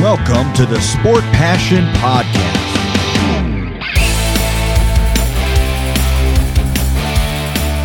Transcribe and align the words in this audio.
Welcome 0.00 0.52
to 0.52 0.64
the 0.64 0.80
Sport 0.80 1.24
Passion 1.32 1.84
Podcast. 1.94 2.38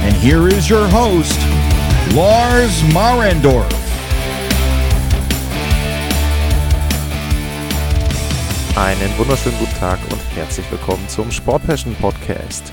And 0.03 0.15
here 0.17 0.47
is 0.47 0.69
your 0.69 0.87
host, 0.87 1.39
Lars 2.13 2.83
Marendorf. 2.93 3.67
Einen 8.75 9.17
wunderschönen 9.17 9.57
guten 9.57 9.79
Tag 9.79 9.97
und 10.11 10.21
herzlich 10.35 10.69
willkommen 10.69 11.09
zum 11.09 11.31
Sport 11.31 11.65
Passion 11.65 11.95
Podcast. 11.95 12.71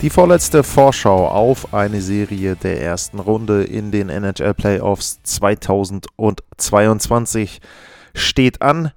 Die 0.00 0.08
vorletzte 0.08 0.62
Vorschau 0.62 1.28
auf 1.28 1.74
eine 1.74 2.00
Serie 2.00 2.56
der 2.56 2.80
ersten 2.80 3.18
Runde 3.18 3.62
in 3.62 3.90
den 3.90 4.08
NHL 4.08 4.54
Playoffs 4.54 5.20
2022 5.24 7.60
steht 8.14 8.62
an. 8.62 8.92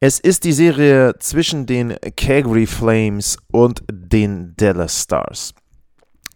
Es 0.00 0.20
ist 0.20 0.44
die 0.44 0.52
Serie 0.52 1.14
zwischen 1.18 1.66
den 1.66 1.96
Calgary 2.16 2.66
Flames 2.66 3.36
und 3.50 3.82
den 3.90 4.54
Dallas 4.56 5.02
Stars. 5.02 5.54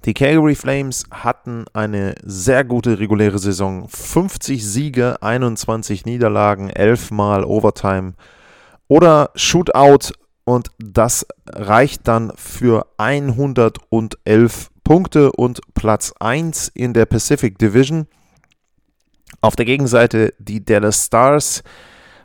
Die 0.05 0.15
Calgary 0.15 0.57
Flames 0.57 1.05
hatten 1.13 1.67
eine 1.73 2.17
sehr 2.25 2.65
gute 2.65 2.99
reguläre 2.99 3.39
Saison. 3.39 3.87
50 3.89 4.67
Siege, 4.67 5.23
21 5.23 6.07
Niederlagen, 6.07 6.71
11 6.71 7.13
Mal 7.13 7.45
Overtime 7.45 8.15
oder 8.89 9.31
Shootout 9.37 10.13
und 10.45 10.73
das 10.79 11.25
reicht 11.47 12.09
dann 12.09 12.33
für 12.35 12.87
111 12.97 14.71
Punkte 14.83 15.31
und 15.31 15.61
Platz 15.75 16.13
1 16.19 16.73
in 16.75 16.93
der 16.93 17.07
Pacific 17.07 17.59
Division. 17.59 18.09
Auf 19.45 19.57
der 19.57 19.67
Gegenseite 19.67 20.35
die 20.39 20.65
Dallas 20.65 21.07
Stars 21.07 21.65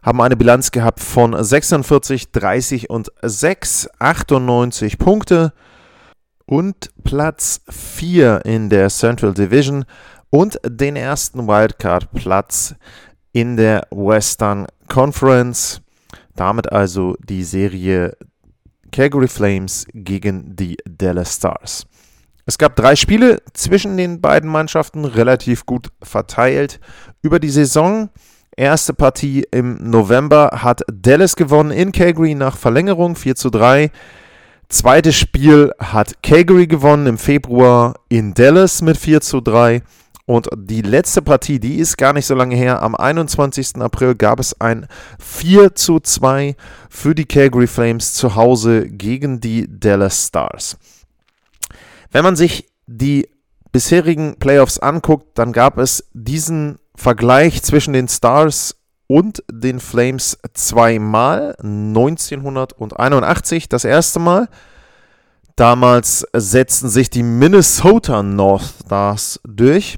haben 0.03 0.21
eine 0.21 0.37
Bilanz 0.37 0.69
gehabt 0.69 0.99
von 0.99 1.35
46, 1.43 2.31
30 2.31 2.91
und 2.91 3.11
6, 3.23 3.89
98 3.97 4.99
Punkte 4.99 5.51
und 6.45 6.91
Platz 7.03 7.61
4 7.69 8.45
in 8.45 8.69
der 8.69 8.89
Central 8.89 9.33
Division 9.33 9.85
und 10.29 10.59
den 10.63 10.95
ersten 10.95 11.47
Wildcard-Platz 11.47 12.75
in 13.33 13.57
der 13.57 13.87
Western 13.89 14.67
Conference. 14.87 15.81
Damit 16.35 16.71
also 16.71 17.15
die 17.27 17.43
Serie 17.43 18.15
Calgary 18.91 19.27
Flames 19.27 19.87
gegen 19.91 20.55
die 20.55 20.77
Dallas 20.85 21.35
Stars. 21.35 21.87
Es 22.47 22.57
gab 22.57 22.77
drei 22.77 22.95
Spiele 22.95 23.41
zwischen 23.51 23.97
den 23.97 24.21
beiden 24.21 24.49
Mannschaften, 24.49 25.03
relativ 25.03 25.65
gut 25.65 25.89
verteilt 26.01 26.79
über 27.21 27.39
die 27.39 27.49
Saison. 27.49 28.09
Erste 28.55 28.93
Partie 28.93 29.45
im 29.51 29.77
November 29.89 30.61
hat 30.63 30.81
Dallas 30.89 31.35
gewonnen 31.35 31.71
in 31.71 31.91
Calgary 31.91 32.35
nach 32.35 32.55
Verlängerung 32.55 33.17
4 33.17 33.35
zu 33.35 33.49
3. 33.49 33.91
Zweites 34.69 35.17
Spiel 35.17 35.73
hat 35.77 36.23
Calgary 36.23 36.67
gewonnen 36.67 37.07
im 37.07 37.17
Februar 37.17 37.95
in 38.07 38.33
Dallas 38.33 38.81
mit 38.81 38.95
4 38.95 39.19
zu 39.19 39.41
3. 39.41 39.81
Und 40.25 40.47
die 40.55 40.81
letzte 40.81 41.21
Partie, 41.21 41.59
die 41.59 41.75
ist 41.79 41.97
gar 41.97 42.13
nicht 42.13 42.25
so 42.25 42.33
lange 42.33 42.55
her. 42.55 42.81
Am 42.81 42.95
21. 42.95 43.75
April 43.81 44.15
gab 44.15 44.39
es 44.39 44.59
ein 44.61 44.87
4 45.19 45.75
zu 45.75 45.99
2 45.99 46.55
für 46.89 47.13
die 47.13 47.25
Calgary 47.25 47.67
Flames 47.67 48.13
zu 48.13 48.35
Hause 48.35 48.87
gegen 48.87 49.41
die 49.41 49.67
Dallas 49.69 50.27
Stars. 50.27 50.77
Wenn 52.11 52.23
man 52.23 52.35
sich 52.35 52.69
die 52.85 53.27
bisherigen 53.71 54.37
Playoffs 54.37 54.79
anguckt, 54.79 55.37
dann 55.37 55.51
gab 55.51 55.77
es 55.77 56.09
diesen 56.13 56.79
Vergleich 56.95 57.61
zwischen 57.63 57.93
den 57.93 58.07
Stars 58.07 58.75
und 59.07 59.43
den 59.51 59.79
Flames 59.79 60.37
zweimal. 60.53 61.55
1981 61.59 63.69
das 63.69 63.85
erste 63.85 64.19
Mal. 64.19 64.47
Damals 65.55 66.27
setzten 66.33 66.89
sich 66.89 67.09
die 67.09 67.23
Minnesota 67.23 68.21
North 68.21 68.75
Stars 68.85 69.39
durch 69.47 69.97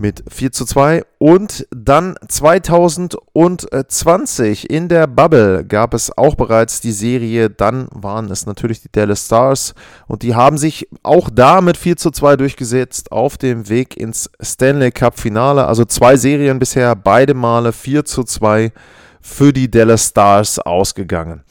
mit 0.00 0.24
4 0.28 0.50
zu 0.50 0.64
2. 0.64 1.04
Und 1.18 1.68
dann 1.70 2.16
2020 2.26 4.70
in 4.70 4.88
der 4.88 5.06
Bubble 5.06 5.64
gab 5.64 5.94
es 5.94 6.10
auch 6.16 6.34
bereits 6.34 6.80
die 6.80 6.90
Serie. 6.92 7.50
Dann 7.50 7.88
waren 7.92 8.30
es 8.30 8.46
natürlich 8.46 8.80
die 8.80 8.90
Dallas 8.90 9.26
Stars 9.26 9.74
und 10.08 10.22
die 10.22 10.34
haben 10.34 10.56
sich 10.58 10.88
auch 11.02 11.30
da 11.30 11.60
mit 11.60 11.76
4 11.76 11.96
zu 11.96 12.10
2 12.10 12.36
durchgesetzt 12.36 13.12
auf 13.12 13.36
dem 13.36 13.68
Weg 13.68 13.96
ins 13.96 14.30
Stanley 14.40 14.90
Cup 14.90 15.20
Finale. 15.20 15.66
Also 15.66 15.84
zwei 15.84 16.16
Serien 16.16 16.58
bisher, 16.58 16.96
beide 16.96 17.34
Male 17.34 17.72
4 17.72 18.04
zu 18.04 18.24
2 18.24 18.72
für 19.20 19.52
die 19.52 19.70
Dallas 19.70 20.08
Stars 20.08 20.58
ausgegangen. 20.58 21.44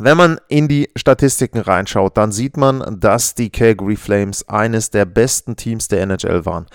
Wenn 0.00 0.16
man 0.16 0.38
in 0.46 0.68
die 0.68 0.88
Statistiken 0.94 1.58
reinschaut, 1.58 2.16
dann 2.16 2.30
sieht 2.30 2.56
man, 2.56 3.00
dass 3.00 3.34
die 3.34 3.50
Calgary 3.50 3.96
Flames 3.96 4.48
eines 4.48 4.90
der 4.90 5.04
besten 5.04 5.56
Teams 5.56 5.88
der 5.88 6.02
NHL 6.02 6.46
waren. 6.46 6.66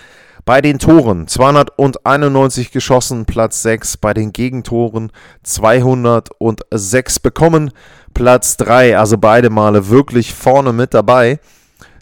Bei 0.46 0.60
den 0.60 0.78
Toren 0.78 1.26
291 1.26 2.70
geschossen, 2.70 3.24
Platz 3.24 3.62
6. 3.62 3.96
Bei 3.96 4.12
den 4.12 4.30
Gegentoren 4.30 5.10
206 5.42 7.18
bekommen, 7.20 7.70
Platz 8.12 8.58
3. 8.58 8.98
Also 8.98 9.16
beide 9.16 9.48
Male 9.48 9.88
wirklich 9.88 10.34
vorne 10.34 10.74
mit 10.74 10.92
dabei. 10.92 11.40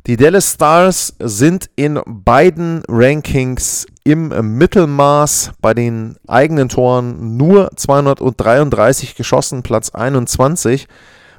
Die 0.09 0.17
Dallas 0.17 0.55
Stars 0.55 1.15
sind 1.21 1.71
in 1.77 2.01
beiden 2.05 2.83
Rankings 2.89 3.87
im 4.03 4.31
Mittelmaß. 4.59 5.53
Bei 5.61 5.73
den 5.73 6.17
eigenen 6.27 6.69
Toren 6.69 7.37
nur 7.37 7.71
233 7.77 9.15
geschossen, 9.15 9.63
Platz 9.63 9.91
21. 9.91 10.89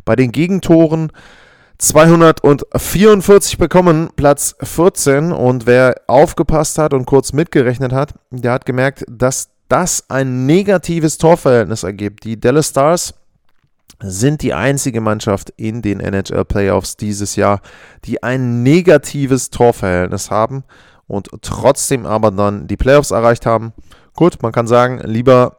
Bei 0.06 0.16
den 0.16 0.32
Gegentoren 0.32 1.12
244 1.78 3.58
bekommen, 3.58 4.10
Platz 4.16 4.56
14. 4.62 5.32
Und 5.32 5.66
wer 5.66 6.02
aufgepasst 6.08 6.78
hat 6.78 6.94
und 6.94 7.06
kurz 7.06 7.34
mitgerechnet 7.34 7.92
hat, 7.92 8.14
der 8.32 8.52
hat 8.54 8.66
gemerkt, 8.66 9.04
dass 9.10 9.50
das 9.68 10.10
ein 10.10 10.46
negatives 10.46 11.18
Torverhältnis 11.18 11.84
ergibt. 11.84 12.24
Die 12.26 12.40
Dallas 12.40 12.70
Stars 12.70 13.16
sind 14.00 14.42
die 14.42 14.54
einzige 14.54 15.02
Mannschaft 15.02 15.52
in 15.58 15.82
den 15.82 16.00
NHL 16.00 16.46
Playoffs 16.46 16.98
dieses 16.98 17.36
Jahr, 17.36 17.62
die 18.06 18.22
ein 18.22 18.64
negatives 18.64 19.50
Torverhältnis 19.50 20.30
haben 20.30 20.64
und 21.08 21.30
trotzdem 21.42 22.06
aber 22.06 22.32
dann 22.32 22.68
die 22.68 22.78
Playoffs 22.78 23.12
erreicht 23.12 23.46
haben. 23.46 23.74
Gut, 24.14 24.42
man 24.42 24.52
kann 24.52 24.68
sagen, 24.68 25.00
lieber 25.04 25.58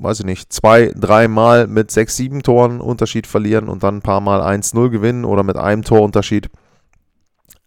weiß 0.00 0.20
ich 0.20 0.26
nicht, 0.26 0.52
zwei, 0.52 0.92
dreimal 0.96 1.66
mit 1.66 1.90
sechs, 1.90 2.16
sieben 2.16 2.42
Toren 2.42 2.80
Unterschied 2.80 3.26
verlieren 3.26 3.68
und 3.68 3.82
dann 3.82 3.96
ein 3.96 4.02
paar 4.02 4.20
Mal 4.20 4.40
1-0 4.40 4.88
gewinnen 4.88 5.24
oder 5.24 5.42
mit 5.42 5.56
einem 5.56 5.84
Torunterschied. 5.84 6.48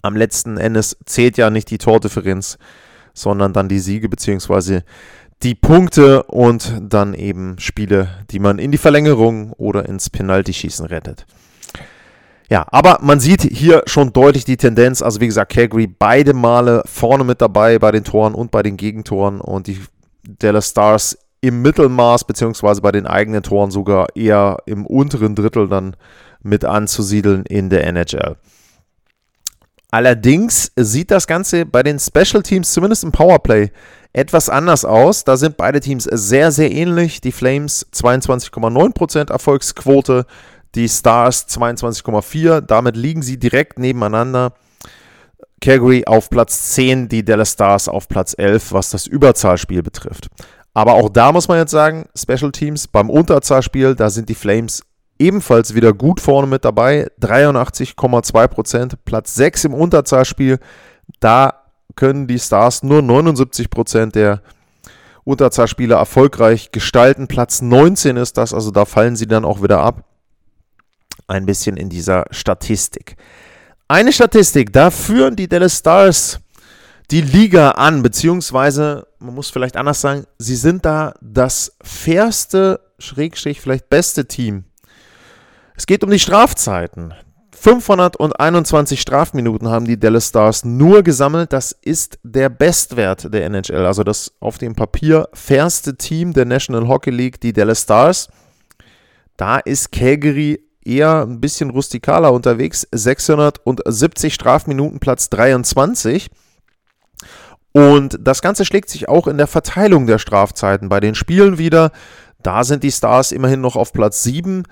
Am 0.01 0.15
letzten 0.15 0.57
Endes 0.57 0.97
zählt 1.05 1.37
ja 1.37 1.49
nicht 1.49 1.69
die 1.69 1.77
Tordifferenz, 1.77 2.57
sondern 3.13 3.53
dann 3.53 3.69
die 3.69 3.79
Siege 3.79 4.09
bzw. 4.09 4.81
die 5.43 5.55
Punkte 5.55 6.23
und 6.23 6.81
dann 6.81 7.13
eben 7.13 7.57
Spiele, 7.59 8.09
die 8.31 8.39
man 8.39 8.59
in 8.59 8.71
die 8.71 8.77
Verlängerung 8.77 9.53
oder 9.53 9.87
ins 9.87 10.09
Penaltyschießen 10.09 10.87
rettet. 10.87 11.25
Ja, 12.49 12.65
aber 12.69 12.99
man 13.01 13.19
sieht 13.19 13.41
hier 13.43 13.83
schon 13.85 14.11
deutlich 14.11 14.45
die 14.45 14.57
Tendenz. 14.57 15.01
Also 15.01 15.21
wie 15.21 15.27
gesagt, 15.27 15.53
Calgary 15.53 15.87
beide 15.87 16.33
Male 16.33 16.83
vorne 16.85 17.23
mit 17.23 17.41
dabei 17.41 17.79
bei 17.79 17.91
den 17.91 18.03
Toren 18.03 18.35
und 18.35 18.51
bei 18.51 18.61
den 18.61 18.77
Gegentoren 18.77 19.39
und 19.39 19.67
die 19.67 19.79
Dallas 20.23 20.69
Stars 20.69 21.17
im 21.43 21.61
Mittelmaß, 21.61 22.23
beziehungsweise 22.23 22.79
bei 22.81 22.93
den 22.93 23.05
eigenen 23.05 23.43
Toren 23.43 23.69
sogar 23.69 24.15
eher 24.15 24.59
im 24.65 24.85
unteren 24.85 25.35
Drittel 25.35 25.67
dann 25.67 25.97
mit 26.41 26.63
anzusiedeln 26.63 27.45
in 27.45 27.69
der 27.69 27.85
NHL. 27.85 28.37
Allerdings 29.91 30.71
sieht 30.77 31.11
das 31.11 31.27
Ganze 31.27 31.65
bei 31.65 31.83
den 31.83 31.99
Special 31.99 32.43
Teams, 32.43 32.71
zumindest 32.71 33.03
im 33.03 33.11
Powerplay, 33.11 33.71
etwas 34.13 34.47
anders 34.47 34.85
aus. 34.85 35.25
Da 35.25 35.35
sind 35.35 35.57
beide 35.57 35.81
Teams 35.81 36.05
sehr, 36.05 36.53
sehr 36.53 36.71
ähnlich. 36.71 37.19
Die 37.19 37.33
Flames 37.33 37.87
22,9% 37.93 39.29
Erfolgsquote, 39.29 40.25
die 40.75 40.87
Stars 40.87 41.49
22,4%. 41.49 42.61
Damit 42.61 42.95
liegen 42.95 43.21
sie 43.21 43.37
direkt 43.37 43.79
nebeneinander. 43.79 44.53
Calgary 45.59 46.05
auf 46.05 46.29
Platz 46.29 46.71
10, 46.71 47.09
die 47.09 47.25
Dallas 47.25 47.51
Stars 47.51 47.89
auf 47.89 48.07
Platz 48.07 48.33
11, 48.37 48.71
was 48.71 48.91
das 48.91 49.07
Überzahlspiel 49.07 49.83
betrifft. 49.83 50.29
Aber 50.73 50.93
auch 50.93 51.09
da 51.09 51.31
muss 51.31 51.47
man 51.47 51.57
jetzt 51.57 51.71
sagen, 51.71 52.05
Special 52.15 52.51
Teams 52.51 52.87
beim 52.87 53.09
Unterzahlspiel, 53.09 53.95
da 53.95 54.09
sind 54.09 54.29
die 54.29 54.35
Flames 54.35 54.83
ebenfalls 55.19 55.75
wieder 55.75 55.93
gut 55.93 56.19
vorne 56.19 56.47
mit 56.47 56.65
dabei. 56.65 57.07
83,2%, 57.21 58.93
Platz 59.05 59.35
6 59.35 59.65
im 59.65 59.73
Unterzahlspiel. 59.73 60.59
Da 61.19 61.63
können 61.95 62.27
die 62.27 62.39
Stars 62.39 62.83
nur 62.83 63.01
79% 63.01 64.11
der 64.11 64.41
Unterzahlspieler 65.23 65.97
erfolgreich 65.97 66.71
gestalten. 66.71 67.27
Platz 67.27 67.61
19 67.61 68.17
ist 68.17 68.37
das, 68.37 68.53
also 68.53 68.71
da 68.71 68.85
fallen 68.85 69.15
sie 69.15 69.27
dann 69.27 69.45
auch 69.45 69.61
wieder 69.61 69.79
ab. 69.79 70.03
Ein 71.27 71.45
bisschen 71.45 71.77
in 71.77 71.89
dieser 71.89 72.25
Statistik. 72.31 73.15
Eine 73.87 74.11
Statistik, 74.11 74.73
da 74.73 74.89
führen 74.89 75.35
die 75.35 75.47
Dallas 75.47 75.77
Stars 75.77 76.39
die 77.13 77.21
Liga 77.21 77.71
an, 77.71 78.01
beziehungsweise, 78.01 79.05
man 79.19 79.35
muss 79.35 79.51
vielleicht 79.51 79.77
anders 79.77 80.01
sagen, 80.01 80.25
sie 80.39 80.55
sind 80.55 80.83
da 80.83 81.13
das 81.21 81.77
fairste, 81.83 82.79
schrägstrich 82.97 83.61
vielleicht 83.61 83.87
beste 83.87 84.27
Team. 84.27 84.63
Es 85.75 85.85
geht 85.85 86.03
um 86.03 86.09
die 86.09 86.17
Strafzeiten. 86.17 87.13
521 87.51 88.99
Strafminuten 88.99 89.69
haben 89.69 89.85
die 89.85 89.99
Dallas 89.99 90.29
Stars 90.29 90.65
nur 90.65 91.03
gesammelt. 91.03 91.53
Das 91.53 91.71
ist 91.83 92.17
der 92.23 92.49
Bestwert 92.49 93.31
der 93.31 93.45
NHL. 93.45 93.85
Also 93.85 94.03
das 94.03 94.33
auf 94.39 94.57
dem 94.57 94.73
Papier 94.73 95.29
fairste 95.33 95.95
Team 95.95 96.33
der 96.33 96.45
National 96.45 96.87
Hockey 96.87 97.11
League, 97.11 97.39
die 97.39 97.53
Dallas 97.53 97.83
Stars. 97.83 98.27
Da 99.37 99.59
ist 99.59 99.91
Calgary 99.91 100.67
eher 100.83 101.21
ein 101.21 101.39
bisschen 101.39 101.69
rustikaler 101.69 102.33
unterwegs. 102.33 102.87
670 102.91 104.33
Strafminuten, 104.33 104.99
Platz 104.99 105.29
23. 105.29 106.31
Und 107.73 108.19
das 108.21 108.41
Ganze 108.41 108.65
schlägt 108.65 108.89
sich 108.89 109.09
auch 109.09 109.27
in 109.27 109.37
der 109.37 109.47
Verteilung 109.47 110.07
der 110.07 110.19
Strafzeiten 110.19 110.89
bei 110.89 110.99
den 110.99 111.15
Spielen 111.15 111.57
wieder. 111.57 111.91
Da 112.41 112.63
sind 112.63 112.83
die 112.83 112.91
Stars 112.91 113.31
immerhin 113.31 113.61
noch 113.61 113.75
auf 113.75 113.93
Platz 113.93 114.23
7. 114.23 114.63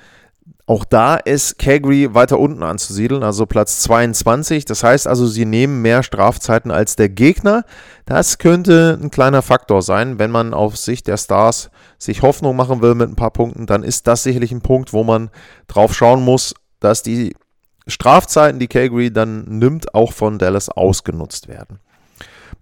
Auch 0.68 0.86
da 0.86 1.16
ist 1.16 1.58
Calgary 1.58 2.14
weiter 2.14 2.40
unten 2.40 2.64
anzusiedeln, 2.64 3.24
also 3.24 3.46
Platz 3.46 3.80
22. 3.82 4.66
Das 4.66 4.84
heißt 4.84 5.08
also, 5.08 5.26
sie 5.26 5.46
nehmen 5.46 5.82
mehr 5.82 6.04
Strafzeiten 6.04 6.70
als 6.70 6.96
der 6.96 7.10
Gegner. 7.10 7.66
Das 8.06 8.38
könnte 8.38 9.00
ein 9.02 9.10
kleiner 9.10 9.42
Faktor 9.42 9.82
sein, 9.82 10.20
wenn 10.20 10.32
man 10.32 10.54
auf 10.54 10.78
Sicht 10.78 11.08
der 11.08 11.18
Stars 11.18 11.72
sich 11.98 12.22
Hoffnung 12.22 12.56
machen 12.56 12.82
will 12.82 12.96
mit 12.96 13.10
ein 13.10 13.16
paar 13.16 13.32
Punkten, 13.32 13.66
dann 13.66 13.84
ist 13.84 14.08
das 14.08 14.24
sicherlich 14.24 14.52
ein 14.52 14.62
Punkt, 14.62 14.94
wo 14.94 15.04
man 15.04 15.30
drauf 15.68 15.94
schauen 15.94 16.24
muss, 16.24 16.54
dass 16.80 17.04
die 17.04 17.36
Strafzeiten, 17.88 18.60
die 18.60 18.68
Calgary 18.68 19.12
dann 19.12 19.44
nimmt, 19.46 19.94
auch 19.94 20.14
von 20.14 20.38
Dallas 20.38 20.70
ausgenutzt 20.70 21.48
werden. 21.48 21.80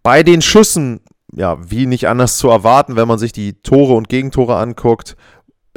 Bei 0.04 0.24
den 0.24 0.42
Schüssen, 0.42 1.02
ja, 1.34 1.58
wie 1.70 1.86
nicht 1.86 2.08
anders 2.08 2.38
zu 2.38 2.50
erwarten, 2.50 2.96
wenn 2.96 3.08
man 3.08 3.20
sich 3.20 3.32
die 3.32 3.54
Tore 3.62 3.94
und 3.94 4.10
Gegentore 4.10 4.56
anguckt, 4.56 5.16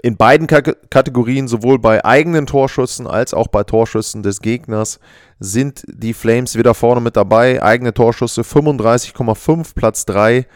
in 0.03 0.17
beiden 0.17 0.49
Kategorien, 0.49 1.47
sowohl 1.47 1.79
bei 1.79 2.05
eigenen 2.05 2.47
Torschüssen 2.47 3.07
als 3.07 3.35
auch 3.35 3.47
bei 3.47 3.63
Torschüssen 3.63 4.25
des 4.25 4.41
Gegners, 4.41 4.99
sind 5.39 5.85
die 5.87 6.13
Flames 6.13 6.57
wieder 6.57 6.75
vorne 6.75 7.01
mit 7.01 7.17
dabei. 7.17 7.63
Eigene 7.63 7.95
Torschüsse 7.95 8.43
35,5, 8.43 9.75
Platz 9.75 10.05
3. 10.07 10.47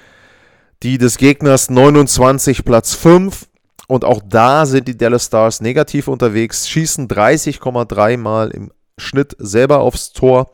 Die 0.82 0.98
des 0.98 1.16
Gegners 1.18 1.70
29, 1.70 2.64
Platz 2.64 2.94
5. 2.94 3.46
Und 3.86 4.04
auch 4.04 4.20
da 4.26 4.66
sind 4.66 4.88
die 4.88 4.96
Dallas 4.96 5.26
Stars 5.26 5.60
negativ 5.60 6.08
unterwegs, 6.08 6.68
schießen 6.68 7.06
30,3 7.06 8.16
Mal 8.16 8.50
im 8.50 8.72
Schnitt 8.98 9.36
selber 9.38 9.78
aufs 9.78 10.12
Tor. 10.12 10.50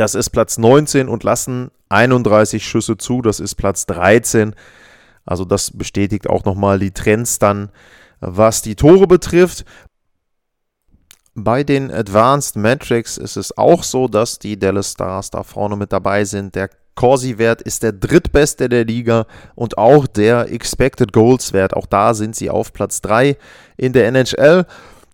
Das 0.00 0.14
ist 0.14 0.30
Platz 0.30 0.56
19 0.56 1.08
und 1.08 1.24
lassen 1.24 1.70
31 1.90 2.64
Schüsse 2.64 2.96
zu. 2.96 3.20
Das 3.20 3.38
ist 3.38 3.56
Platz 3.56 3.84
13. 3.84 4.54
Also 5.26 5.44
das 5.44 5.70
bestätigt 5.70 6.26
auch 6.26 6.46
nochmal 6.46 6.78
die 6.78 6.92
Trends 6.92 7.38
dann 7.38 7.70
was 8.20 8.62
die 8.62 8.76
Tore 8.76 9.06
betrifft, 9.06 9.64
bei 11.34 11.64
den 11.64 11.90
Advanced 11.90 12.56
Metrics 12.56 13.16
ist 13.16 13.36
es 13.36 13.56
auch 13.56 13.82
so, 13.82 14.08
dass 14.08 14.38
die 14.38 14.58
Dallas 14.58 14.92
Stars 14.92 15.30
da 15.30 15.42
vorne 15.42 15.76
mit 15.76 15.92
dabei 15.92 16.24
sind. 16.24 16.54
Der 16.54 16.70
Corsi-Wert 16.96 17.62
ist 17.62 17.82
der 17.82 17.92
drittbeste 17.92 18.68
der 18.68 18.84
Liga 18.84 19.26
und 19.54 19.78
auch 19.78 20.06
der 20.06 20.52
Expected 20.52 21.12
Goals-Wert. 21.12 21.74
Auch 21.74 21.86
da 21.86 22.14
sind 22.14 22.36
sie 22.36 22.50
auf 22.50 22.72
Platz 22.72 23.00
3 23.00 23.36
in 23.76 23.92
der 23.92 24.08
NHL. 24.08 24.66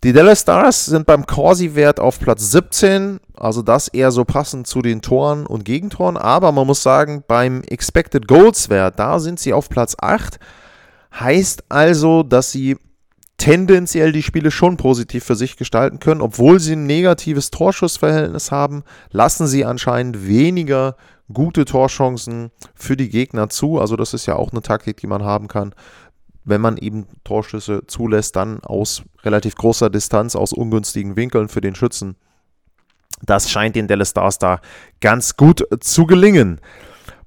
Die 0.05 0.13
Dallas 0.13 0.43
Stars 0.43 0.87
sind 0.87 1.07
beim 1.07 1.27
Corsi-Wert 1.27 2.01
auf 2.01 2.21
Platz 2.21 2.51
17, 2.51 3.19
also 3.35 3.63
das 3.63 3.89
eher 3.89 4.11
so 4.11 4.25
passend 4.25 4.67
zu 4.67 4.83
den 4.83 5.01
Toren 5.01 5.47
und 5.47 5.65
Gegentoren. 5.65 6.17
Aber 6.17 6.53
man 6.53 6.67
muss 6.67 6.83
sagen, 6.83 7.25
beim 7.27 7.63
Expected 7.63 8.29
Goals-Wert, 8.29 8.99
da 8.99 9.19
sind 9.19 9.41
sie 9.41 9.53
auf 9.53 9.69
Platz 9.69 9.97
8. 9.99 10.39
Heißt 11.19 11.65
also, 11.71 12.23
dass 12.23 12.53
sie 12.53 12.77
tendenziell 13.39 14.13
die 14.13 14.23
Spiele 14.23 14.51
schon 14.51 14.77
positiv 14.77 15.25
für 15.25 15.37
sich 15.37 15.57
gestalten 15.57 15.99
können. 15.99 16.21
Obwohl 16.21 16.61
sie 16.61 16.75
ein 16.75 16.87
negatives 16.87 17.51
Torschussverhältnis 17.51 18.51
haben, 18.51 18.85
lassen 19.11 19.47
sie 19.47 19.65
anscheinend 19.65 20.27
weniger 20.27 20.97
gute 21.33 21.65
Torchancen 21.65 22.51
für 22.75 22.97
die 22.97 23.09
Gegner 23.09 23.49
zu. 23.49 23.81
Also 23.81 23.97
das 23.97 24.15
ist 24.15 24.27
ja 24.27 24.37
auch 24.37 24.53
eine 24.53 24.63
Taktik, 24.63 24.99
die 24.99 25.07
man 25.07 25.25
haben 25.25 25.49
kann. 25.49 25.75
Wenn 26.47 26.63
man 26.63 26.79
eben 26.79 27.07
Torschüsse 27.25 27.83
zulässt, 27.87 28.37
dann 28.37 28.61
aus 28.61 29.03
relativ 29.23 29.57
großer 29.57 29.91
Distanz, 29.91 30.35
aus 30.35 30.55
ungünstigen 30.55 31.17
Winkeln 31.17 31.49
für 31.49 31.61
den 31.61 31.75
Schützen. 31.75 32.17
Das 33.23 33.51
scheint 33.51 33.77
den 33.77 33.89
Dallas 33.89 34.11
Stars 34.11 34.39
da 34.39 34.61
ganz 35.01 35.37
gut 35.37 35.67
zu 35.81 36.07
gelingen. 36.07 36.61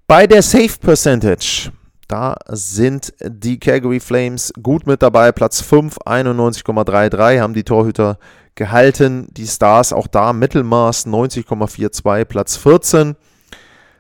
Bei 0.08 0.26
der 0.26 0.42
Safe 0.42 0.80
Percentage 0.80 1.72
da 2.10 2.38
sind 2.48 3.14
die 3.24 3.60
Calgary 3.60 4.00
Flames 4.00 4.52
gut 4.64 4.88
mit 4.88 5.04
dabei. 5.04 5.32
Platz 5.32 5.62
5, 5.62 5.98
91,33 6.00 7.40
haben 7.40 7.54
die 7.54 7.64
Torhüter 7.64 8.18
gehalten. 8.56 9.28
Die 9.30 9.46
Stars 9.46 9.94
auch 9.94 10.08
da 10.08 10.34
Mittelmaß 10.34 11.06
90,42, 11.06 12.26
Platz 12.26 12.58
14. 12.58 13.16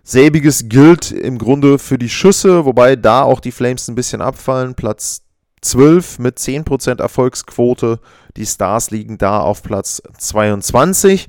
Selbiges 0.09 0.67
gilt 0.69 1.11
im 1.11 1.37
Grunde 1.37 1.77
für 1.77 1.99
die 1.99 2.09
Schüsse, 2.09 2.65
wobei 2.65 2.95
da 2.95 3.21
auch 3.21 3.39
die 3.39 3.51
Flames 3.51 3.87
ein 3.87 3.93
bisschen 3.93 4.21
abfallen. 4.21 4.73
Platz 4.73 5.21
12 5.61 6.17
mit 6.17 6.39
10% 6.39 6.99
Erfolgsquote. 6.99 7.99
Die 8.35 8.47
Stars 8.47 8.89
liegen 8.89 9.19
da 9.19 9.41
auf 9.41 9.61
Platz 9.61 10.01
22. 10.17 11.27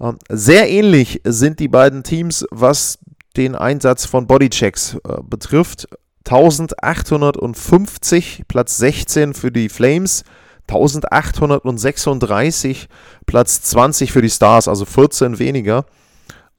Ähm, 0.00 0.16
sehr 0.28 0.70
ähnlich 0.70 1.22
sind 1.24 1.58
die 1.58 1.66
beiden 1.66 2.04
Teams, 2.04 2.46
was 2.52 3.00
den 3.36 3.56
Einsatz 3.56 4.06
von 4.06 4.28
Bodychecks 4.28 4.94
äh, 4.94 4.98
betrifft. 5.20 5.88
1850, 6.24 8.44
Platz 8.46 8.76
16 8.76 9.34
für 9.34 9.50
die 9.50 9.68
Flames, 9.68 10.22
1836, 10.68 12.88
Platz 13.26 13.62
20 13.62 14.12
für 14.12 14.22
die 14.22 14.30
Stars, 14.30 14.68
also 14.68 14.84
14 14.84 15.40
weniger. 15.40 15.84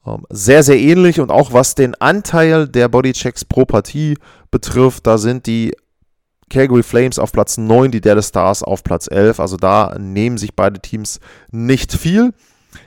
Ähm, 0.06 0.26
sehr, 0.30 0.64
sehr 0.64 0.80
ähnlich 0.80 1.20
und 1.20 1.32
auch 1.32 1.54
was 1.54 1.76
den 1.76 1.96
Anteil 1.96 2.68
der 2.68 2.88
Bodychecks 2.88 3.46
pro 3.46 3.66
Partie 3.66 4.18
betrifft, 4.52 5.06
da 5.08 5.18
sind 5.18 5.46
die 5.46 5.74
Calgary 6.50 6.84
Flames 6.84 7.20
auf 7.20 7.32
Platz 7.32 7.58
9, 7.58 7.92
die 7.92 8.02
Dallas 8.02 8.30
Stars 8.30 8.64
auf 8.64 8.84
Platz 8.84 9.08
11. 9.10 9.40
Also 9.40 9.58
da 9.58 9.96
nehmen 10.00 10.38
sich 10.38 10.56
beide 10.56 10.80
Teams 10.80 11.20
nicht 11.52 11.94
viel. 11.94 12.34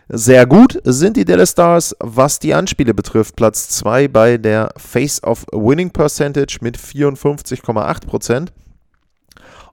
Sehr 0.09 0.47
gut 0.47 0.81
sind 0.85 1.17
die 1.17 1.25
Dallas 1.25 1.53
Stars, 1.53 1.97
was 2.01 2.39
die 2.39 2.55
Anspiele 2.55 2.95
betrifft. 2.95 3.37
Platz 3.37 3.69
2 3.71 4.09
bei 4.09 4.37
der 4.37 4.73
Face-of-Winning 4.77 5.91
Percentage 5.91 6.59
mit 6.61 6.77
54,8%. 6.77 8.49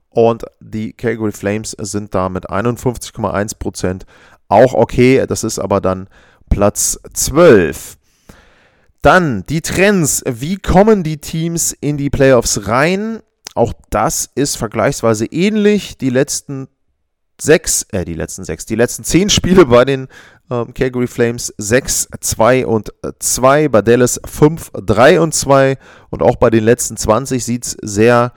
Und 0.08 0.44
die 0.60 0.92
Calgary 0.92 1.32
Flames 1.32 1.76
sind 1.78 2.14
da 2.14 2.28
mit 2.28 2.50
51,1% 2.50 4.02
auch 4.48 4.74
okay. 4.74 5.24
Das 5.28 5.44
ist 5.44 5.58
aber 5.58 5.80
dann 5.80 6.08
Platz 6.50 6.98
12. 7.14 7.96
Dann 9.00 9.44
die 9.48 9.62
Trends. 9.62 10.22
Wie 10.26 10.56
kommen 10.56 11.02
die 11.02 11.16
Teams 11.16 11.74
in 11.80 11.96
die 11.96 12.10
Playoffs 12.10 12.66
rein? 12.66 13.20
Auch 13.54 13.72
das 13.88 14.28
ist 14.34 14.56
vergleichsweise 14.56 15.24
ähnlich. 15.24 15.96
Die 15.96 16.10
letzten 16.10 16.68
sechs, 17.40 17.86
äh, 17.92 18.04
die 18.04 18.14
letzten 18.14 18.44
sechs, 18.44 18.66
die 18.66 18.74
letzten 18.74 19.04
zehn 19.04 19.30
Spiele 19.30 19.64
bei 19.64 19.86
den 19.86 20.08
ähm, 20.50 20.74
Calgary 20.74 21.06
Flames 21.06 21.54
6, 21.56 22.08
2 22.20 22.66
und 22.66 22.92
2, 23.18 23.68
bei 23.68 23.80
Dallas 23.80 24.20
5, 24.24 24.72
3 24.74 25.20
und 25.20 25.34
2 25.34 25.78
und 26.10 26.22
auch 26.22 26.36
bei 26.36 26.50
den 26.50 26.64
letzten 26.64 26.98
20 26.98 27.42
sieht 27.42 27.64
es 27.64 27.76
sehr 27.80 28.32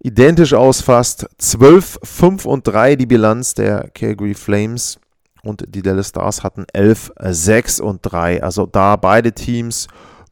identisch 0.00 0.54
aus, 0.54 0.80
fast 0.80 1.26
12, 1.38 1.98
5 2.04 2.44
und 2.44 2.66
3 2.66 2.96
die 2.96 3.06
Bilanz 3.06 3.54
der 3.54 3.90
Calgary 3.94 4.34
Flames 4.34 5.00
und 5.42 5.64
die 5.68 5.82
Dallas 5.82 6.08
Stars 6.08 6.42
hatten 6.42 6.66
11, 6.72 7.12
6 7.18 7.80
und 7.80 8.00
3, 8.02 8.42
also 8.42 8.66
da 8.66 8.96
beide 8.96 9.32
Teams 9.32 9.88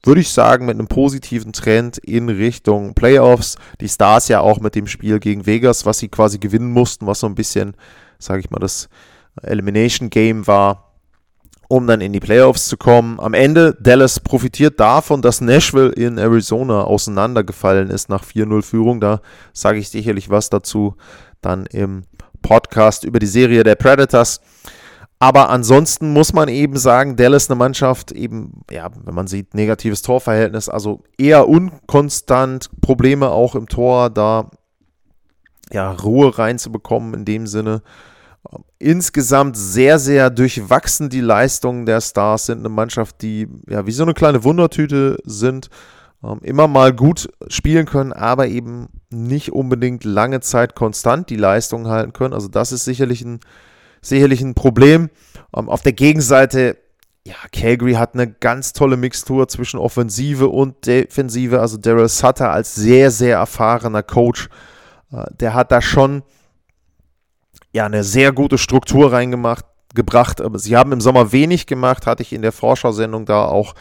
würde 0.07 0.21
ich 0.21 0.31
sagen, 0.31 0.67
mit 0.67 0.79
einem 0.79 0.87
positiven 0.87 1.53
Trend 1.53 1.99
in 1.99 2.29
Richtung 2.29 2.95
Playoffs. 2.95 3.57
Die 3.81 3.89
Stars 3.89 4.29
ja 4.29 4.41
auch 4.41 4.61
mit 4.61 4.77
dem 4.77 4.87
Spiel 4.87 5.19
gegen 5.19 5.47
Vegas, 5.47 5.85
was 5.85 5.99
sie 5.99 6.09
quasi 6.09 6.39
gewinnen 6.39 6.71
mussten, 6.71 7.07
was 7.09 7.21
so 7.21 7.27
ein 7.27 7.35
bisschen, 7.35 7.75
sage 8.19 8.41
ich 8.41 8.51
mal, 8.51 8.61
das 8.61 8.89
Elimination 9.43 10.09
Game 10.09 10.47
war, 10.47 10.95
um 11.69 11.89
dann 11.89 12.01
in 12.01 12.13
die 12.13 12.21
Playoffs 12.21 12.69
zu 12.69 12.77
kommen. 12.77 13.19
Am 13.19 13.35
Ende, 13.35 13.77
Dallas 13.81 14.21
profitiert 14.21 14.79
davon, 14.79 15.23
dass 15.23 15.41
Nashville 15.41 15.91
in 15.91 16.19
Arizona 16.19 16.85
auseinandergefallen 16.85 17.91
ist 17.91 18.09
nach 18.09 18.25
4-0 18.25 18.63
Führung. 18.63 19.01
Da 19.01 19.21
sage 19.53 19.79
ich 19.79 19.89
sicherlich 19.89 20.31
was 20.31 20.51
dazu 20.51 20.97
dann 21.41 21.67
im 21.67 22.05
Podcast 22.43 23.03
über 23.03 23.19
die 23.19 23.27
Serie 23.27 23.65
der 23.65 23.75
Predators. 23.75 24.41
Aber 25.19 25.49
ansonsten 25.49 26.13
muss 26.13 26.33
man 26.35 26.49
eben 26.49 26.77
sagen, 26.77 27.17
Dallas 27.17 27.49
eine 27.49 27.57
Mannschaft, 27.57 28.13
eben, 28.13 28.63
ja, 28.71 28.91
wenn 29.05 29.15
man 29.15 29.27
sieht, 29.27 29.55
negatives 29.55 30.03
Torverhältnis, 30.03 30.69
also 30.69 31.03
eher 31.17 31.49
unkonstant, 31.49 32.71
Probleme 32.83 33.31
auch 33.31 33.55
im 33.55 33.67
Tor, 33.67 34.11
da 34.11 34.51
ja, 35.73 35.91
Ruhe 35.93 36.39
reinzubekommen 36.39 37.15
in 37.15 37.25
dem 37.25 37.47
Sinne. 37.47 37.83
Insgesamt 38.79 39.57
sehr, 39.57 39.99
sehr 39.99 40.31
durchwachsen 40.31 41.09
die 41.09 41.21
Leistungen 41.21 41.87
der 41.87 42.01
Stars 42.01 42.47
sind 42.47 42.61
eine 42.61 42.69
Mannschaft, 42.69 43.23
die 43.23 43.49
ja 43.69 43.87
wie 43.87 43.93
so 43.93 44.03
eine 44.03 44.15
kleine 44.15 44.45
Wundertüte 44.45 45.19
sind, 45.25 45.71
ähm, 46.23 46.39
immer 46.43 46.69
mal 46.69 46.93
gut 46.93 47.29
spielen 47.49 47.87
können, 47.87 48.13
aber 48.13 48.47
eben 48.47 48.89
nicht 49.11 49.53
unbedingt 49.53 50.05
lange 50.05 50.41
Zeit 50.41 50.77
konstant 50.77 51.31
die 51.31 51.37
Leistungen 51.37 51.89
halten 51.89 52.13
können. 52.13 52.35
Also 52.35 52.49
das 52.49 52.71
ist 52.71 52.85
sicherlich 52.85 53.23
ein, 53.23 53.41
sicherlich 54.01 54.41
ein 54.41 54.55
Problem. 54.55 55.11
Ähm, 55.55 55.69
auf 55.69 55.83
der 55.83 55.93
Gegenseite, 55.93 56.77
ja, 57.27 57.35
Calgary 57.53 57.95
hat 57.95 58.15
eine 58.15 58.31
ganz 58.31 58.73
tolle 58.73 58.97
Mixtur 58.97 59.49
zwischen 59.49 59.79
Offensive 59.79 60.49
und 60.49 60.87
Defensive. 60.87 61.61
Also 61.61 61.77
Daryl 61.77 62.09
Sutter 62.09 62.51
als 62.51 62.75
sehr, 62.75 63.11
sehr 63.11 63.39
erfahrener 63.39 64.03
Coach, 64.03 64.49
äh, 65.13 65.25
der 65.41 65.55
hat 65.55 65.73
da 65.73 65.83
schon 65.83 66.23
ja, 67.73 67.87
eine 67.87 68.05
sehr 68.05 68.33
gute 68.33 68.59
Struktur 68.59 69.13
reingemacht, 69.13 69.65
gebracht. 69.95 70.41
Aber 70.41 70.59
sie 70.59 70.77
haben 70.77 70.93
im 70.93 71.01
Sommer 71.01 71.33
wenig 71.33 71.67
gemacht, 71.67 72.07
hatte 72.07 72.23
ich 72.23 72.33
in 72.33 72.43
der 72.43 72.53
Vorschau-Sendung 72.53 73.27
da 73.27 73.45
auch 73.45 73.75
äh, 73.75 73.77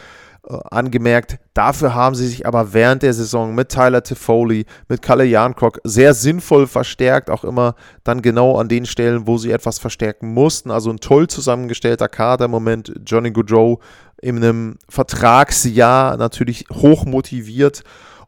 angemerkt. 0.48 1.38
Dafür 1.54 1.96
haben 1.96 2.16
sie 2.16 2.28
sich 2.28 2.46
aber 2.46 2.74
während 2.74 3.04
der 3.04 3.14
Saison 3.14 3.56
mit 3.56 3.70
Tyler 3.70 4.04
Tiffoli, 4.04 4.66
mit 4.88 5.02
Kalle 5.02 5.26
Jankrock 5.26 5.80
sehr 5.84 6.14
sinnvoll 6.14 6.68
verstärkt, 6.68 7.30
auch 7.30 7.44
immer 7.44 7.76
dann 8.04 8.22
genau 8.22 8.58
an 8.58 8.68
den 8.68 8.86
Stellen, 8.86 9.28
wo 9.28 9.38
sie 9.38 9.52
etwas 9.52 9.80
verstärken 9.80 10.34
mussten. 10.34 10.72
Also 10.72 10.90
ein 10.90 11.00
toll 11.00 11.28
zusammengestellter 11.28 12.08
Kader 12.08 12.46
im 12.46 12.52
Moment. 12.52 12.94
Johnny 13.06 13.32
Goodrow 13.32 13.80
in 14.22 14.38
einem 14.38 14.78
Vertragsjahr 14.90 16.18
natürlich 16.18 16.66
hoch 16.72 17.06
motiviert 17.06 17.84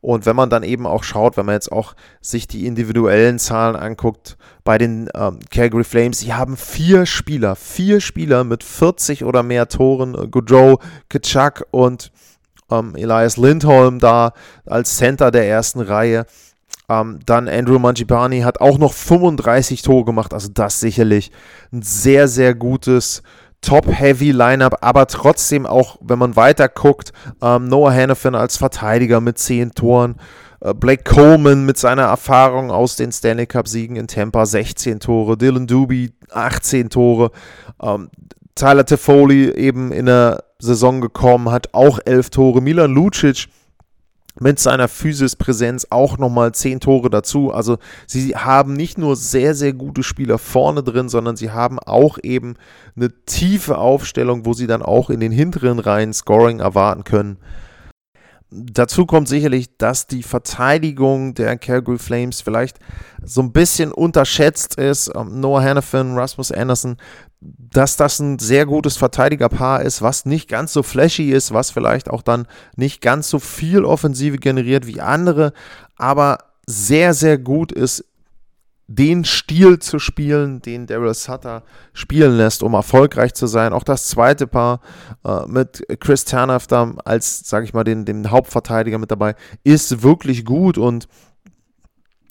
und 0.07 0.25
wenn 0.25 0.37
man 0.37 0.49
dann 0.49 0.63
eben 0.63 0.87
auch 0.87 1.03
schaut, 1.03 1.35
wenn 1.35 1.45
man 1.45 1.55
jetzt 1.55 1.69
auch 1.69 1.93
sich 2.21 2.47
die 2.47 2.65
individuellen 2.65 3.39
Zahlen 3.39 3.75
anguckt 3.75 4.37
bei 4.63 4.77
den 4.77 5.09
ähm, 5.13 5.39
Calgary 5.51 5.83
Flames, 5.83 6.19
sie 6.19 6.33
haben 6.33 6.55
vier 6.55 7.05
Spieler, 7.05 7.57
vier 7.57 7.99
Spieler 7.99 8.45
mit 8.45 8.63
40 8.63 9.25
oder 9.25 9.43
mehr 9.43 9.67
Toren, 9.67 10.15
äh, 10.15 10.29
Goudreau, 10.29 10.79
Kitschak 11.09 11.65
und 11.71 12.13
ähm, 12.71 12.95
Elias 12.95 13.35
Lindholm 13.35 13.99
da 13.99 14.31
als 14.65 14.95
Center 14.95 15.29
der 15.29 15.49
ersten 15.49 15.81
Reihe. 15.81 16.25
Ähm, 16.87 17.19
dann 17.25 17.49
Andrew 17.49 17.77
Mangibani 17.77 18.39
hat 18.39 18.61
auch 18.61 18.77
noch 18.77 18.93
35 18.93 19.81
Tore 19.81 20.05
gemacht, 20.05 20.33
also 20.33 20.47
das 20.53 20.79
sicherlich 20.79 21.33
ein 21.73 21.81
sehr, 21.81 22.29
sehr 22.29 22.55
gutes 22.55 23.23
Top-Heavy-Lineup, 23.61 24.77
aber 24.81 25.07
trotzdem 25.07 25.65
auch, 25.65 25.97
wenn 26.01 26.19
man 26.19 26.35
weiter 26.35 26.69
guckt, 26.69 27.11
ähm, 27.41 27.67
Noah 27.67 27.93
Hannafin 27.93 28.35
als 28.35 28.57
Verteidiger 28.57 29.19
mit 29.19 29.37
10 29.37 29.71
Toren, 29.71 30.15
äh, 30.61 30.73
Blake 30.73 31.03
Coleman 31.03 31.65
mit 31.65 31.77
seiner 31.77 32.03
Erfahrung 32.03 32.71
aus 32.71 32.95
den 32.95 33.11
Stanley 33.11 33.47
Cup-Siegen 33.47 33.95
in 33.95 34.07
Tampa 34.07 34.45
16 34.45 34.99
Tore, 34.99 35.37
Dylan 35.37 35.67
Doobie 35.67 36.13
18 36.31 36.89
Tore, 36.89 37.31
ähm, 37.81 38.09
Tyler 38.55 38.85
Toffoli 38.85 39.51
eben 39.51 39.91
in 39.91 40.07
der 40.07 40.43
Saison 40.59 41.01
gekommen, 41.01 41.51
hat 41.51 41.73
auch 41.73 41.99
11 42.03 42.29
Tore, 42.31 42.61
Milan 42.61 42.93
Lucic 42.93 43.47
mit 44.39 44.59
seiner 44.59 44.87
Physis-Präsenz 44.87 45.87
auch 45.89 46.17
nochmal 46.17 46.53
zehn 46.53 46.79
Tore 46.79 47.09
dazu. 47.09 47.51
Also 47.51 47.77
sie 48.05 48.35
haben 48.35 48.73
nicht 48.73 48.97
nur 48.97 49.15
sehr, 49.15 49.55
sehr 49.55 49.73
gute 49.73 50.03
Spieler 50.03 50.37
vorne 50.37 50.83
drin, 50.83 51.09
sondern 51.09 51.35
sie 51.35 51.51
haben 51.51 51.79
auch 51.79 52.17
eben 52.21 52.55
eine 52.95 53.09
tiefe 53.25 53.77
Aufstellung, 53.77 54.45
wo 54.45 54.53
sie 54.53 54.67
dann 54.67 54.81
auch 54.81 55.09
in 55.09 55.19
den 55.19 55.31
hinteren 55.31 55.79
Reihen 55.79 56.13
Scoring 56.13 56.59
erwarten 56.59 57.03
können. 57.03 57.37
Dazu 58.49 59.05
kommt 59.05 59.27
sicherlich, 59.27 59.77
dass 59.77 60.07
die 60.07 60.23
Verteidigung 60.23 61.33
der 61.33 61.57
Calgary 61.57 61.97
Flames 61.97 62.39
vielleicht 62.39 62.79
so 63.21 63.41
ein 63.41 63.51
bisschen 63.51 63.91
unterschätzt 63.91 64.75
ist. 64.75 65.11
Ähm, 65.13 65.41
Noah 65.41 65.61
Hannafin, 65.61 66.15
Rasmus 66.17 66.53
Anderson, 66.53 66.95
dass 67.39 67.97
das 67.97 68.19
ein 68.19 68.39
sehr 68.39 68.65
gutes 68.65 68.97
Verteidigerpaar 68.97 69.83
ist, 69.83 70.01
was 70.01 70.25
nicht 70.25 70.49
ganz 70.49 70.73
so 70.73 70.81
flashy 70.81 71.31
ist, 71.31 71.53
was 71.53 71.71
vielleicht 71.71 72.09
auch 72.09 72.21
dann 72.21 72.47
nicht 72.75 73.01
ganz 73.01 73.29
so 73.29 73.39
viel 73.39 73.85
Offensive 73.85 74.37
generiert 74.37 74.87
wie 74.87 75.01
andere, 75.01 75.53
aber 75.97 76.39
sehr, 76.65 77.13
sehr 77.13 77.37
gut 77.37 77.71
ist 77.71 78.05
den 78.89 79.25
Stil 79.25 79.79
zu 79.79 79.99
spielen, 79.99 80.61
den 80.61 80.87
Daryl 80.87 81.13
Sutter 81.13 81.63
spielen 81.91 82.37
lässt, 82.37 82.63
um 82.63 82.73
erfolgreich 82.73 83.33
zu 83.33 83.45
sein. 83.45 83.73
Auch 83.73 83.83
das 83.83 84.07
zweite 84.07 84.47
Paar 84.47 84.79
äh, 85.25 85.45
mit 85.45 85.85
Chris 85.99 86.23
Ternaff 86.23 86.67
da 86.67 86.93
als, 87.03 87.47
sage 87.47 87.65
ich 87.65 87.73
mal, 87.73 87.83
den, 87.83 88.05
den 88.05 88.31
Hauptverteidiger 88.31 88.97
mit 88.97 89.11
dabei, 89.11 89.35
ist 89.65 90.03
wirklich 90.03 90.45
gut 90.45 90.77
und 90.77 91.09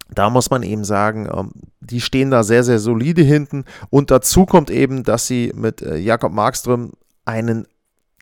da 0.09 0.31
muss 0.31 0.51
man 0.51 0.63
eben 0.63 0.85
sagen, 0.85 1.29
ähm, 1.33 1.51
die 1.81 2.01
stehen 2.01 2.31
da 2.31 2.43
sehr, 2.43 2.65
sehr 2.65 2.79
solide 2.79 3.23
hinten. 3.23 3.65
Und 3.91 4.11
dazu 4.11 4.47
kommt 4.47 4.71
eben, 4.71 5.03
dass 5.03 5.27
sie 5.27 5.53
mit 5.55 5.83
äh, 5.83 5.97
Jakob 5.97 6.33
Markström 6.33 6.93
einen 7.25 7.67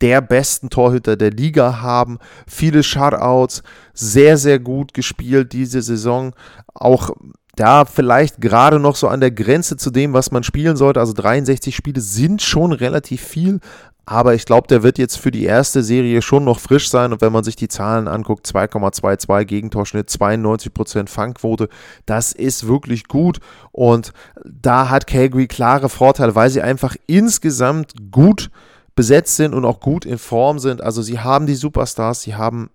der 0.00 0.20
besten 0.20 0.70
Torhüter 0.70 1.16
der 1.16 1.30
Liga 1.30 1.80
haben. 1.80 2.18
Viele 2.46 2.82
Shutouts, 2.82 3.62
sehr, 3.92 4.36
sehr 4.36 4.58
gut 4.58 4.92
gespielt 4.92 5.52
diese 5.52 5.82
Saison. 5.82 6.34
Auch 6.74 7.10
da 7.54 7.84
vielleicht 7.84 8.40
gerade 8.40 8.80
noch 8.80 8.96
so 8.96 9.06
an 9.06 9.20
der 9.20 9.30
Grenze 9.30 9.76
zu 9.76 9.90
dem, 9.90 10.12
was 10.12 10.32
man 10.32 10.42
spielen 10.42 10.76
sollte. 10.76 11.00
Also 11.00 11.12
63 11.12 11.76
Spiele 11.76 12.00
sind 12.00 12.42
schon 12.42 12.72
relativ 12.72 13.22
viel, 13.22 13.60
aber 14.06 14.34
ich 14.34 14.44
glaube, 14.44 14.68
der 14.68 14.82
wird 14.82 14.98
jetzt 14.98 15.16
für 15.16 15.30
die 15.30 15.44
erste 15.44 15.82
Serie 15.82 16.20
schon 16.20 16.44
noch 16.44 16.60
frisch 16.60 16.90
sein. 16.90 17.12
Und 17.12 17.20
wenn 17.22 17.32
man 17.32 17.44
sich 17.44 17.56
die 17.56 17.68
Zahlen 17.68 18.06
anguckt, 18.06 18.46
2,22 18.46 19.44
Gegentorschnitt, 19.44 20.10
92% 20.10 21.08
Fangquote, 21.08 21.68
das 22.04 22.32
ist 22.32 22.66
wirklich 22.66 23.08
gut. 23.08 23.38
Und 23.72 24.12
da 24.44 24.90
hat 24.90 25.06
Calgary 25.06 25.46
klare 25.46 25.88
Vorteile, 25.88 26.34
weil 26.34 26.50
sie 26.50 26.60
einfach 26.60 26.96
insgesamt 27.06 27.94
gut 28.10 28.50
besetzt 28.94 29.36
sind 29.36 29.54
und 29.54 29.64
auch 29.64 29.80
gut 29.80 30.04
in 30.04 30.18
Form 30.18 30.58
sind. 30.58 30.82
Also 30.82 31.00
sie 31.00 31.20
haben 31.20 31.46
die 31.46 31.54
Superstars, 31.54 32.22
sie 32.22 32.34
haben 32.34 32.70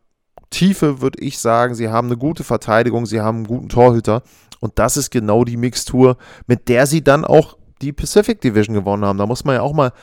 Tiefe, 0.49 0.99
würde 0.99 1.21
ich 1.21 1.37
sagen. 1.37 1.75
Sie 1.75 1.89
haben 1.89 2.07
eine 2.07 2.17
gute 2.17 2.43
Verteidigung, 2.43 3.05
sie 3.05 3.21
haben 3.21 3.37
einen 3.37 3.47
guten 3.47 3.69
Torhüter. 3.69 4.23
Und 4.59 4.79
das 4.79 4.97
ist 4.97 5.11
genau 5.11 5.45
die 5.45 5.57
Mixtur, 5.57 6.17
mit 6.47 6.67
der 6.67 6.87
sie 6.87 7.03
dann 7.03 7.23
auch 7.23 7.55
die 7.81 7.93
Pacific 7.93 8.41
Division 8.41 8.73
gewonnen 8.73 9.05
haben. 9.05 9.17
Da 9.17 9.25
muss 9.25 9.45
man 9.45 9.55
ja 9.55 9.61
auch 9.61 9.73
mal 9.73 9.93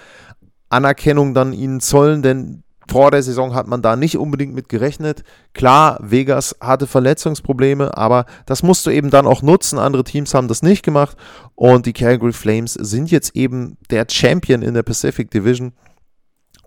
Anerkennung 0.69 1.35
dann 1.35 1.53
ihnen 1.53 1.81
zollen, 1.81 2.23
denn 2.23 2.63
vor 2.89 3.11
der 3.11 3.23
Saison 3.23 3.55
hat 3.55 3.67
man 3.67 3.83
da 3.83 3.97
nicht 3.97 4.17
unbedingt 4.17 4.55
mit 4.55 4.69
gerechnet. 4.69 5.25
Klar, 5.55 5.99
Vegas 6.01 6.57
hatte 6.61 6.87
Verletzungsprobleme, 6.87 7.97
aber 7.97 8.27
das 8.47 8.63
musst 8.63 8.87
du 8.87 8.91
eben 8.91 9.11
dann 9.11 9.27
auch 9.27 9.43
nutzen. 9.43 9.79
Andere 9.79 10.05
Teams 10.05 10.35
haben 10.35 10.49
das 10.49 10.63
nicht 10.63 10.85
gemacht 10.85 11.17
und 11.55 11.87
die 11.87 11.93
Calgary 11.93 12.33
Flames 12.33 12.75
sind 12.75 13.11
jetzt 13.11 13.35
eben 13.35 13.77
der 13.91 14.07
Champion 14.09 14.63
in 14.63 14.75
der 14.75 14.85
Pacific 14.85 15.31
Division 15.31 15.73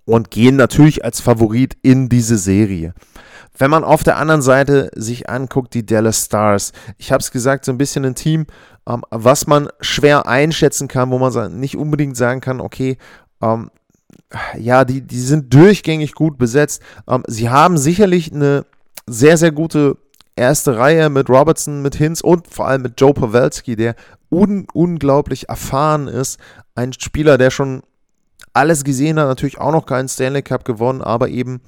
und 0.05 0.31
gehen 0.31 0.55
natürlich 0.55 1.05
als 1.05 1.21
Favorit 1.21 1.77
in 1.81 2.09
diese 2.09 2.37
Serie. 2.37 2.93
Wenn 3.57 3.71
man 3.71 3.83
auf 3.83 4.03
der 4.03 4.17
anderen 4.17 4.41
Seite 4.41 4.89
sich 4.95 5.29
anguckt, 5.29 5.73
die 5.73 5.85
Dallas 5.85 6.25
Stars, 6.25 6.71
ich 6.97 7.11
habe 7.11 7.21
es 7.21 7.31
gesagt, 7.31 7.65
so 7.65 7.71
ein 7.71 7.77
bisschen 7.77 8.05
ein 8.05 8.15
Team, 8.15 8.45
ähm, 8.87 9.03
was 9.09 9.47
man 9.47 9.69
schwer 9.81 10.27
einschätzen 10.27 10.87
kann, 10.87 11.11
wo 11.11 11.19
man 11.19 11.59
nicht 11.59 11.77
unbedingt 11.77 12.17
sagen 12.17 12.41
kann, 12.41 12.61
okay, 12.61 12.97
ähm, 13.41 13.69
ja, 14.57 14.85
die, 14.85 15.01
die 15.01 15.19
sind 15.19 15.53
durchgängig 15.53 16.13
gut 16.13 16.37
besetzt. 16.37 16.81
Ähm, 17.07 17.23
sie 17.27 17.49
haben 17.49 17.77
sicherlich 17.77 18.33
eine 18.33 18.65
sehr, 19.07 19.37
sehr 19.37 19.51
gute 19.51 19.97
erste 20.35 20.77
Reihe 20.77 21.09
mit 21.09 21.29
Robertson, 21.29 21.81
mit 21.81 21.95
Hinz 21.95 22.21
und 22.21 22.47
vor 22.47 22.67
allem 22.67 22.83
mit 22.83 22.99
Joe 22.99 23.13
Pawelski, 23.13 23.75
der 23.75 23.95
un 24.29 24.67
unglaublich 24.73 25.49
erfahren 25.49 26.07
ist. 26.07 26.39
Ein 26.75 26.93
Spieler, 26.93 27.37
der 27.37 27.51
schon 27.51 27.81
alles 28.53 28.83
gesehen 28.83 29.19
hat, 29.19 29.27
natürlich 29.27 29.59
auch 29.59 29.71
noch 29.71 29.85
keinen 29.85 30.07
Stanley 30.07 30.41
Cup 30.41 30.63
gewonnen, 30.65 31.01
aber 31.01 31.29
eben 31.29 31.61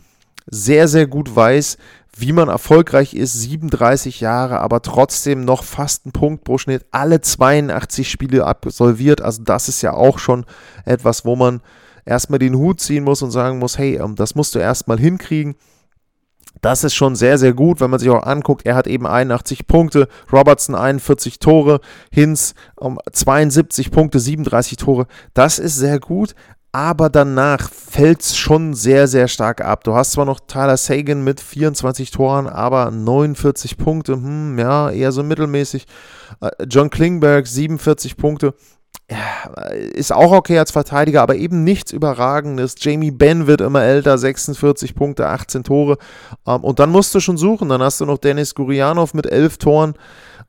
sehr, 0.50 0.88
sehr 0.88 1.08
gut 1.08 1.36
weiß, 1.36 1.78
wie 2.18 2.34
man 2.34 2.50
erfolgreich 2.50 3.14
ist, 3.14 3.34
37 3.34 4.20
Jahre, 4.20 4.60
aber 4.60 4.82
trotzdem 4.82 5.46
noch 5.46 5.64
fast 5.64 6.06
einen 6.06 6.14
Punkt 6.14 6.44
pro 6.44 6.58
Schnitt, 6.58 6.86
alle 6.92 7.22
82 7.22 8.10
Spiele 8.10 8.46
absolviert. 8.46 9.22
Also 9.22 9.44
das 9.44 9.70
ist 9.70 9.82
ja 9.82 9.94
auch 9.94 10.20
schon 10.20 10.46
etwas, 10.86 11.26
wo 11.26 11.36
man 11.36 11.62
erstmal 12.06 12.40
den 12.40 12.56
Hut 12.56 12.80
ziehen 12.80 13.04
muss 13.04 13.22
und 13.22 13.32
sagen 13.32 13.60
muss, 13.60 13.78
hey, 13.78 13.96
ähm, 13.96 14.16
das 14.16 14.36
musst 14.36 14.56
du 14.56 14.60
erstmal 14.60 15.00
hinkriegen. 15.00 15.56
Das 16.62 16.84
ist 16.84 16.94
schon 16.94 17.16
sehr, 17.16 17.38
sehr 17.38 17.54
gut, 17.54 17.80
wenn 17.80 17.90
man 17.90 18.00
sich 18.00 18.10
auch 18.10 18.24
anguckt. 18.24 18.66
Er 18.66 18.76
hat 18.76 18.86
eben 18.86 19.08
81 19.08 19.68
Punkte, 19.68 20.08
Robertson 20.32 20.76
41 20.76 21.40
Tore, 21.40 21.80
Hinz 22.12 22.54
72 23.12 23.88
ähm, 23.88 23.92
Punkte, 23.92 24.20
37 24.20 24.78
Tore. 24.78 25.08
Das 25.34 25.60
ist 25.60 25.78
sehr 25.78 26.00
gut, 26.00 26.36
aber 26.72 27.10
danach 27.10 27.70
fällt 27.70 28.22
es 28.22 28.38
schon 28.38 28.74
sehr, 28.74 29.08
sehr 29.08 29.28
stark 29.28 29.62
ab. 29.62 29.84
Du 29.84 29.94
hast 29.94 30.14
zwar 30.14 30.26
noch 30.26 30.40
Tyler 30.40 30.78
Sagan 30.78 31.24
mit 31.24 31.42
24 31.42 32.12
Toren, 32.12 32.48
aber 32.48 32.92
49 32.92 33.78
Punkte, 33.78 34.14
hm, 34.14 34.58
ja, 34.60 34.90
eher 34.90 35.12
so 35.12 35.24
mittelmäßig. 35.24 35.86
Äh, 36.40 36.50
John 36.70 36.90
Klingberg 36.90 37.48
47 37.48 38.18
Punkte. 38.18 38.54
Ist 39.94 40.14
auch 40.14 40.32
okay 40.32 40.58
als 40.58 40.72
Verteidiger, 40.72 41.22
aber 41.22 41.36
eben 41.36 41.64
nichts 41.64 41.92
Überragendes. 41.92 42.76
Jamie 42.80 43.12
Benn 43.12 43.48
wird 43.48 43.62
immer 43.62 43.84
älter, 43.84 44.18
46 44.18 44.96
Punkte, 44.96 45.28
18 45.28 45.64
Tore. 45.64 45.98
Ähm, 46.48 46.64
und 46.64 46.80
dann 46.80 46.92
musst 46.92 47.14
du 47.14 47.20
schon 47.20 47.38
suchen. 47.38 47.70
Dann 47.70 47.82
hast 47.82 48.00
du 48.00 48.06
noch 48.06 48.18
Dennis 48.18 48.56
Gurianov 48.56 49.14
mit 49.14 49.26
11 49.26 49.58
Toren. 49.58 49.94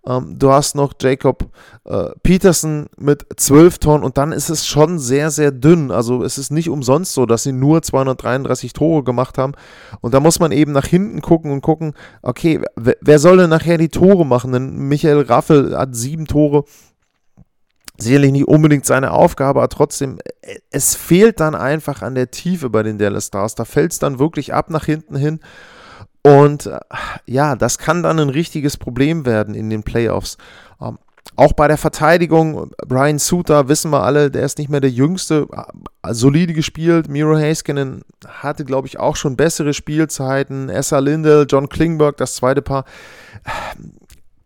Ähm, 0.05 0.37
du 0.39 0.51
hast 0.51 0.75
noch 0.75 0.95
Jacob 1.01 1.47
äh, 1.85 2.11
Peterson 2.23 2.87
mit 2.97 3.25
12 3.37 3.79
Toren 3.79 4.03
und 4.03 4.19
dann 4.19 4.33
ist 4.33 4.49
es 4.49 4.67
schon 4.67 4.99
sehr, 4.99 5.31
sehr 5.31 5.53
dünn. 5.53 5.91
Also 5.91 6.25
es 6.25 6.39
ist 6.39 6.51
nicht 6.51 6.69
umsonst 6.69 7.15
so, 7.15 7.25
dass 7.27 7.45
sie 7.45 7.53
nur 7.53 7.83
233 7.83 8.73
Tore 8.73 9.05
gemacht 9.05 9.39
haben. 9.39 9.53
Und 10.01 10.15
da 10.15 10.21
muss 10.21 10.41
man 10.41 10.51
eben 10.53 10.73
nach 10.73 10.87
hinten 10.87 11.21
gucken 11.21 11.53
und 11.53 11.61
gucken, 11.61 11.95
okay, 12.23 12.61
wer 12.77 13.19
soll 13.19 13.37
denn 13.37 13.51
nachher 13.51 13.79
die 13.79 13.91
Tore 13.91 14.27
machen? 14.27 14.53
Denn 14.53 14.89
Michael 14.89 15.23
Raffel 15.23 15.77
hat 15.77 15.95
sieben 15.95 16.27
Tore 16.27 16.65
sicherlich 18.03 18.33
nicht 18.33 18.49
unbedingt 18.49 18.87
seine 18.87 19.13
Aufgabe, 19.13 19.61
aber 19.61 19.69
trotzdem, 19.69 20.19
äh, 20.43 20.59
es 20.71 20.95
fehlt 20.95 21.41
dann 21.41 21.55
einfach 21.55 22.03
an 22.03 22.15
der 22.15 22.31
Tiefe 22.31 22.71
bei 22.71 22.83
den 22.83 22.99
Dallas 22.99 23.29
Stars. 23.29 23.55
Da 23.55 23.65
fällt 23.65 23.93
es 23.93 23.99
dann 23.99 24.19
wirklich 24.19 24.53
ab 24.53 24.71
nach 24.71 24.85
hinten 24.85 25.17
hin. 25.17 25.41
Und 26.23 26.67
äh, 26.67 26.79
ja, 27.27 27.57
das 27.57 27.79
kann 27.79 28.03
dann 28.03 28.19
ein 28.19 28.29
richtiges 28.29 28.77
Problem 28.77 29.27
werden 29.27 29.55
in 29.55 29.71
den 29.71 29.83
Playoffs. 29.83 30.39
Ähm, 30.81 30.99
auch 31.37 31.53
bei 31.55 31.67
der 31.67 31.79
Verteidigung, 31.79 32.73
Brian 32.87 33.19
Suter, 33.19 33.69
wissen 33.69 33.91
wir 33.91 34.03
alle, 34.03 34.31
der 34.31 34.43
ist 34.43 34.59
nicht 34.59 34.69
mehr 34.69 34.81
der 34.81 34.91
Jüngste, 34.91 35.47
äh, 36.03 36.15
solide 36.15 36.53
gespielt. 36.53 37.09
Miro 37.09 37.37
Haskinen 37.37 38.03
hatte, 38.27 38.65
glaube 38.65 38.87
ich, 38.87 38.99
auch 38.99 39.17
schon 39.17 39.37
bessere 39.37 39.73
Spielzeiten. 39.73 40.69
Essa 40.69 40.99
Lindell, 40.99 41.47
John 41.49 41.69
Klingberg, 41.69 42.17
das 42.19 42.35
zweite 42.35 42.63
Paar 42.63 42.85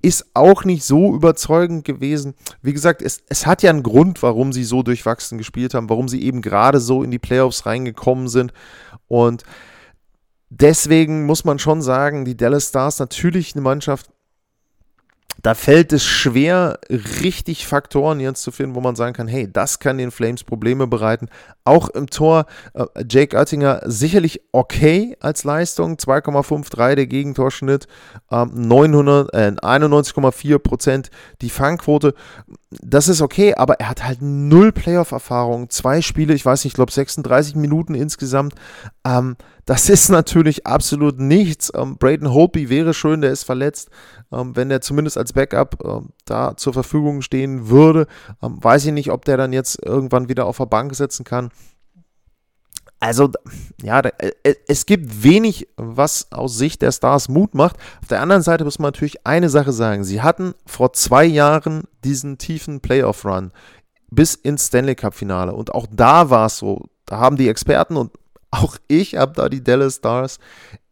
ist 0.07 0.27
auch 0.35 0.63
nicht 0.63 0.85
so 0.85 1.13
überzeugend 1.17 1.85
gewesen. 1.85 2.35
Wie 2.63 2.73
gesagt, 2.73 3.03
es, 3.03 3.25
es 3.29 3.45
hat 3.45 3.65
ja 3.65 3.71
einen 3.71 3.83
Grund, 3.83 4.23
warum 4.23 4.53
sie 4.53 4.63
so 4.63 4.85
durchwachsen 4.85 5.37
gespielt 5.37 5.75
haben, 5.75 5.91
warum 5.91 6.07
sie 6.07 6.23
eben 6.23 6.43
gerade 6.43 6.79
so 6.79 7.03
in 7.03 7.11
die 7.11 7.19
Playoffs 7.19 7.67
reingekommen 7.67 8.29
sind. 8.29 8.53
Und 9.09 9.43
deswegen 10.49 11.27
muss 11.27 11.45
man 11.45 11.59
schon 11.59 11.83
sagen, 11.83 12.25
die 12.25 12.37
Dallas 12.37 12.69
Stars 12.69 13.01
natürlich 13.01 13.57
eine 13.57 13.63
Mannschaft, 13.63 14.09
da 15.43 15.55
fällt 15.55 15.93
es 15.93 16.05
schwer, 16.05 16.79
richtig 17.23 17.67
Faktoren 17.67 18.21
jetzt 18.21 18.43
zu 18.43 18.51
finden, 18.51 18.75
wo 18.75 18.81
man 18.81 18.97
sagen 18.97 19.15
kann, 19.15 19.29
hey, 19.29 19.51
das 19.51 19.79
kann 19.79 19.99
den 19.99 20.11
Flames 20.11 20.45
Probleme 20.45 20.87
bereiten. 20.87 21.29
Auch 21.65 21.89
im 21.89 22.09
Tor 22.09 22.47
äh, 22.75 22.85
Jake 23.09 23.37
Oettinger 23.37 23.83
sicherlich 23.85 24.43
okay 24.53 25.17
als 25.21 25.45
Leistung, 25.45 25.97
2,53 25.97 26.95
der 26.95 27.07
Gegentorschnitt, 27.07 27.87
ähm, 28.31 28.51
900, 28.55 29.35
äh, 29.35 29.53
91,4 29.61 30.59
Prozent 30.59 31.11
die 31.43 31.51
Fangquote. 31.51 32.15
Das 32.71 33.09
ist 33.09 33.21
okay, 33.21 33.55
aber 33.55 33.81
er 33.81 33.91
hat 33.91 34.05
halt 34.05 34.23
null 34.23 34.73
Playoff-Erfahrung, 34.73 35.71
zwei 35.71 36.03
Spiele, 36.03 36.35
ich 36.35 36.45
weiß 36.45 36.65
nicht, 36.65 36.73
ich 36.73 36.77
glaube 36.77 36.93
36 36.93 37.57
Minuten 37.57 37.95
insgesamt. 37.95 38.55
Ähm, 39.05 39.37
das 39.67 39.91
ist 39.91 40.09
natürlich 40.09 40.67
absolut 40.67 41.19
nichts. 41.19 41.73
Ähm, 41.75 41.99
Braden 41.99 42.33
Holtby 42.33 42.71
wäre 42.71 42.95
schön, 42.95 43.21
der 43.21 43.33
ist 43.33 43.43
verletzt. 43.43 43.91
Ähm, 44.33 44.55
wenn 44.55 44.69
der 44.69 44.81
zumindest 44.81 45.19
als 45.19 45.33
Backup 45.33 45.85
ähm, 45.85 46.11
da 46.25 46.57
zur 46.57 46.73
Verfügung 46.73 47.21
stehen 47.21 47.69
würde, 47.69 48.07
ähm, 48.43 48.63
weiß 48.63 48.87
ich 48.87 48.93
nicht, 48.93 49.11
ob 49.11 49.25
der 49.25 49.37
dann 49.37 49.53
jetzt 49.53 49.85
irgendwann 49.85 50.29
wieder 50.29 50.47
auf 50.47 50.59
der 50.59 50.67
Bank 50.67 50.95
sitzen 50.95 51.25
kann. 51.25 51.51
Also, 53.01 53.31
ja, 53.83 54.01
äh, 54.01 54.33
äh, 54.45 54.55
es 54.69 54.87
gibt 54.87 55.25
wenig, 55.25 55.69
was 55.77 56.31
aus 56.31 56.57
Sicht 56.57 56.81
der 56.81 56.93
Stars 56.93 57.29
Mut 57.29 57.55
macht. 57.55 57.77
Auf 58.01 58.09
der 58.09 58.23
anderen 58.23 58.43
Seite 58.43 58.65
muss 58.65 58.79
man 58.79 58.89
natürlich 58.89 59.27
eine 59.27 59.49
Sache 59.49 59.73
sagen. 59.73 60.05
Sie 60.05 60.23
hatten 60.23 60.55
vor 60.65 60.93
zwei 60.93 61.25
Jahren 61.25 61.85
diesen 62.05 62.39
tiefen 62.39 62.81
Playoff-Run 62.81 63.51
bis 64.11 64.37
ins 64.37 64.69
Stanley 64.69 64.95
Cup-Finale. 64.95 65.53
Und 65.53 65.75
auch 65.75 65.87
da 65.91 66.31
war 66.31 66.47
es 66.47 66.59
so. 66.59 66.85
Da 67.05 67.19
haben 67.19 67.37
die 67.37 67.49
Experten 67.49 67.97
und 67.97 68.13
auch 68.57 68.77
ich 68.89 69.17
habe 69.17 69.33
da 69.35 69.49
die 69.49 69.63
Dallas 69.63 69.97
Stars 69.97 70.39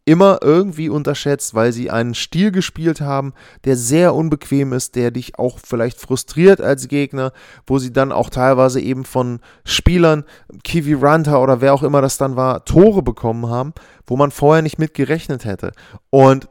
immer 0.05 0.39
irgendwie 0.43 0.87
unterschätzt, 0.87 1.55
weil 1.55 1.73
sie 1.73 1.89
einen 1.89 2.13
Stil 2.13 2.51
gespielt 2.51 3.01
haben, 3.01 3.33
der 3.65 3.75
sehr 3.75 4.13
unbequem 4.13 4.71
ist, 4.71 4.95
der 4.95 5.09
dich 5.09 5.39
auch 5.39 5.57
vielleicht 5.59 5.99
frustriert 5.99 6.61
als 6.61 6.87
Gegner, 6.87 7.33
wo 7.65 7.79
sie 7.79 7.91
dann 7.91 8.11
auch 8.11 8.29
teilweise 8.29 8.79
eben 8.79 9.03
von 9.03 9.39
Spielern, 9.65 10.23
Kiwi 10.63 10.93
Ranta 10.93 11.39
oder 11.39 11.59
wer 11.59 11.73
auch 11.73 11.81
immer 11.81 12.01
das 12.01 12.19
dann 12.19 12.35
war, 12.35 12.65
Tore 12.65 13.01
bekommen 13.01 13.49
haben, 13.49 13.73
wo 14.05 14.15
man 14.15 14.29
vorher 14.29 14.61
nicht 14.61 14.77
mit 14.77 14.93
gerechnet 14.93 15.43
hätte. 15.43 15.71
Und 16.11 16.47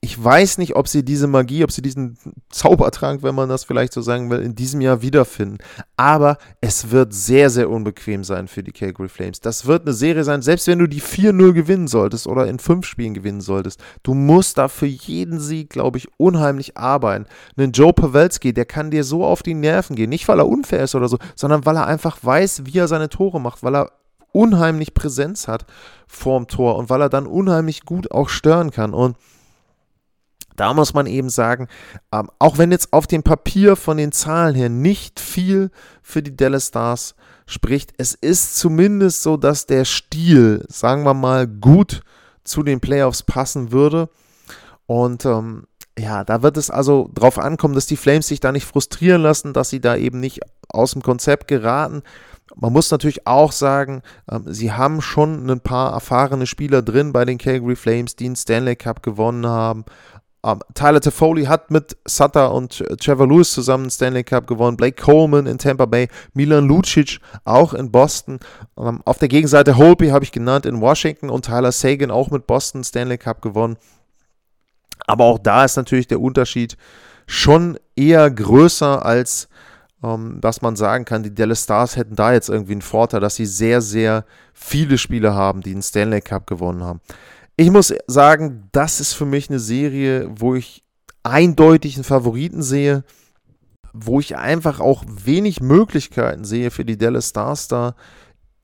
ich 0.00 0.22
weiß 0.22 0.58
nicht, 0.58 0.76
ob 0.76 0.86
sie 0.86 1.04
diese 1.04 1.26
Magie, 1.26 1.64
ob 1.64 1.72
sie 1.72 1.82
diesen 1.82 2.16
Zaubertrank, 2.50 3.24
wenn 3.24 3.34
man 3.34 3.48
das 3.48 3.64
vielleicht 3.64 3.92
so 3.92 4.00
sagen 4.00 4.30
will, 4.30 4.40
in 4.40 4.54
diesem 4.54 4.80
Jahr 4.80 5.02
wiederfinden. 5.02 5.58
Aber 5.96 6.38
es 6.60 6.92
wird 6.92 7.12
sehr, 7.12 7.50
sehr 7.50 7.68
unbequem 7.68 8.22
sein 8.22 8.46
für 8.46 8.62
die 8.62 8.70
Calgary 8.70 9.08
Flames. 9.08 9.40
Das 9.40 9.66
wird 9.66 9.82
eine 9.82 9.94
Serie 9.94 10.22
sein, 10.22 10.40
selbst 10.40 10.68
wenn 10.68 10.78
du 10.78 10.86
die 10.86 11.02
4-0 11.02 11.52
gewinnen 11.52 11.88
solltest 11.88 12.28
oder 12.28 12.46
in 12.46 12.60
fünf 12.60 12.86
Spielen 12.86 13.12
gewinnen 13.12 13.40
solltest. 13.40 13.80
Du 14.04 14.14
musst 14.14 14.56
da 14.56 14.68
für 14.68 14.86
jeden 14.86 15.40
Sieg, 15.40 15.70
glaube 15.70 15.98
ich, 15.98 16.06
unheimlich 16.16 16.76
arbeiten. 16.76 17.26
Einen 17.56 17.72
Joe 17.72 17.92
Pavelski, 17.92 18.54
der 18.54 18.66
kann 18.66 18.92
dir 18.92 19.02
so 19.02 19.24
auf 19.24 19.42
die 19.42 19.54
Nerven 19.54 19.96
gehen. 19.96 20.10
Nicht, 20.10 20.28
weil 20.28 20.38
er 20.38 20.48
unfair 20.48 20.84
ist 20.84 20.94
oder 20.94 21.08
so, 21.08 21.18
sondern 21.34 21.66
weil 21.66 21.76
er 21.76 21.88
einfach 21.88 22.18
weiß, 22.22 22.62
wie 22.66 22.78
er 22.78 22.86
seine 22.86 23.08
Tore 23.08 23.40
macht, 23.40 23.64
weil 23.64 23.74
er 23.74 23.90
unheimlich 24.30 24.94
Präsenz 24.94 25.48
hat 25.48 25.66
vorm 26.06 26.46
Tor 26.46 26.76
und 26.76 26.88
weil 26.88 27.00
er 27.00 27.08
dann 27.08 27.26
unheimlich 27.26 27.84
gut 27.84 28.12
auch 28.12 28.28
stören 28.28 28.70
kann. 28.70 28.94
Und 28.94 29.16
da 30.58 30.74
muss 30.74 30.94
man 30.94 31.06
eben 31.06 31.30
sagen, 31.30 31.68
ähm, 32.12 32.30
auch 32.38 32.58
wenn 32.58 32.72
jetzt 32.72 32.92
auf 32.92 33.06
dem 33.06 33.22
Papier 33.22 33.76
von 33.76 33.96
den 33.96 34.12
Zahlen 34.12 34.54
her 34.54 34.68
nicht 34.68 35.20
viel 35.20 35.70
für 36.02 36.22
die 36.22 36.36
Dallas 36.36 36.68
Stars 36.68 37.14
spricht, 37.46 37.92
es 37.96 38.14
ist 38.14 38.56
zumindest 38.56 39.22
so, 39.22 39.36
dass 39.36 39.66
der 39.66 39.84
Stil, 39.84 40.64
sagen 40.68 41.04
wir 41.04 41.14
mal, 41.14 41.46
gut 41.46 42.02
zu 42.44 42.62
den 42.62 42.80
Playoffs 42.80 43.22
passen 43.22 43.72
würde. 43.72 44.08
Und 44.86 45.24
ähm, 45.24 45.64
ja, 45.98 46.24
da 46.24 46.42
wird 46.42 46.56
es 46.56 46.70
also 46.70 47.10
darauf 47.12 47.38
ankommen, 47.38 47.74
dass 47.74 47.86
die 47.86 47.96
Flames 47.96 48.28
sich 48.28 48.40
da 48.40 48.52
nicht 48.52 48.64
frustrieren 48.64 49.22
lassen, 49.22 49.52
dass 49.52 49.70
sie 49.70 49.80
da 49.80 49.96
eben 49.96 50.20
nicht 50.20 50.40
aus 50.68 50.92
dem 50.92 51.02
Konzept 51.02 51.48
geraten. 51.48 52.02
Man 52.56 52.72
muss 52.72 52.90
natürlich 52.90 53.26
auch 53.26 53.52
sagen, 53.52 54.02
ähm, 54.30 54.44
sie 54.46 54.72
haben 54.72 55.00
schon 55.00 55.48
ein 55.50 55.60
paar 55.60 55.92
erfahrene 55.92 56.46
Spieler 56.46 56.82
drin 56.82 57.12
bei 57.12 57.24
den 57.24 57.38
Calgary 57.38 57.76
Flames, 57.76 58.16
die 58.16 58.26
einen 58.26 58.36
Stanley 58.36 58.76
Cup 58.76 59.02
gewonnen 59.02 59.46
haben. 59.46 59.84
Um, 60.40 60.52
ähm, 60.52 60.60
Tyler 60.74 61.00
Toffoli 61.00 61.46
hat 61.46 61.70
mit 61.70 61.96
Sutter 62.06 62.52
und 62.52 62.84
Trevor 63.00 63.26
Lewis 63.26 63.52
zusammen 63.52 63.84
den 63.84 63.90
Stanley 63.90 64.22
Cup 64.22 64.46
gewonnen. 64.46 64.76
Blake 64.76 65.02
Coleman 65.02 65.46
in 65.46 65.58
Tampa 65.58 65.86
Bay, 65.86 66.08
Milan 66.32 66.68
Lucic 66.68 67.18
auch 67.44 67.74
in 67.74 67.90
Boston. 67.90 68.38
Um, 68.74 68.86
ähm, 68.86 69.02
auf 69.04 69.18
der 69.18 69.28
Gegenseite 69.28 69.76
Holby 69.76 70.08
habe 70.08 70.24
ich 70.24 70.32
genannt 70.32 70.64
in 70.64 70.80
Washington 70.80 71.28
und 71.28 71.46
Tyler 71.46 71.72
Sagan 71.72 72.10
auch 72.10 72.30
mit 72.30 72.46
Boston 72.46 72.84
Stanley 72.84 73.18
Cup 73.18 73.42
gewonnen. 73.42 73.76
Aber 75.06 75.24
auch 75.24 75.38
da 75.38 75.64
ist 75.64 75.76
natürlich 75.76 76.06
der 76.06 76.20
Unterschied 76.20 76.76
schon 77.26 77.78
eher 77.96 78.30
größer 78.30 79.04
als 79.04 79.48
um, 80.00 80.10
ähm, 80.10 80.40
dass 80.40 80.62
man 80.62 80.76
sagen 80.76 81.04
kann, 81.04 81.24
die 81.24 81.34
Dallas 81.34 81.64
Stars 81.64 81.96
hätten 81.96 82.14
da 82.14 82.32
jetzt 82.32 82.48
irgendwie 82.48 82.72
einen 82.72 82.82
Vorteil, 82.82 83.18
dass 83.18 83.34
sie 83.34 83.46
sehr, 83.46 83.80
sehr 83.80 84.24
viele 84.54 84.96
Spieler 84.96 85.34
haben, 85.34 85.60
die 85.60 85.72
den 85.72 85.82
Stanley 85.82 86.20
Cup 86.20 86.46
gewonnen 86.46 86.84
haben. 86.84 87.00
Ich 87.60 87.72
muss 87.72 87.92
sagen, 88.06 88.68
das 88.70 89.00
ist 89.00 89.14
für 89.14 89.26
mich 89.26 89.50
eine 89.50 89.58
Serie, 89.58 90.30
wo 90.30 90.54
ich 90.54 90.84
eindeutig 91.24 91.96
einen 91.96 92.04
Favoriten 92.04 92.62
sehe, 92.62 93.02
wo 93.92 94.20
ich 94.20 94.36
einfach 94.36 94.78
auch 94.78 95.02
wenig 95.08 95.60
Möglichkeiten 95.60 96.44
sehe 96.44 96.70
für 96.70 96.84
die 96.84 96.96
Dallas 96.96 97.30
Stars 97.30 97.66
da 97.66 97.96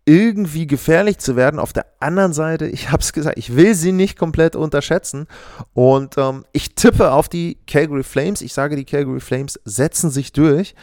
irgendwie 0.04 0.68
gefährlich 0.68 1.18
zu 1.18 1.34
werden. 1.34 1.58
Auf 1.58 1.72
der 1.72 1.86
anderen 1.98 2.32
Seite, 2.32 2.68
ich 2.68 2.92
habe 2.92 3.02
es 3.02 3.12
gesagt, 3.12 3.36
ich 3.36 3.56
will 3.56 3.74
sie 3.74 3.90
nicht 3.90 4.16
komplett 4.16 4.54
unterschätzen 4.54 5.26
und 5.72 6.16
ähm, 6.16 6.44
ich 6.52 6.76
tippe 6.76 7.10
auf 7.10 7.28
die 7.28 7.58
Calgary 7.66 8.04
Flames. 8.04 8.42
Ich 8.42 8.54
sage, 8.54 8.76
die 8.76 8.84
Calgary 8.84 9.18
Flames 9.18 9.58
setzen 9.64 10.10
sich 10.10 10.32
durch, 10.32 10.76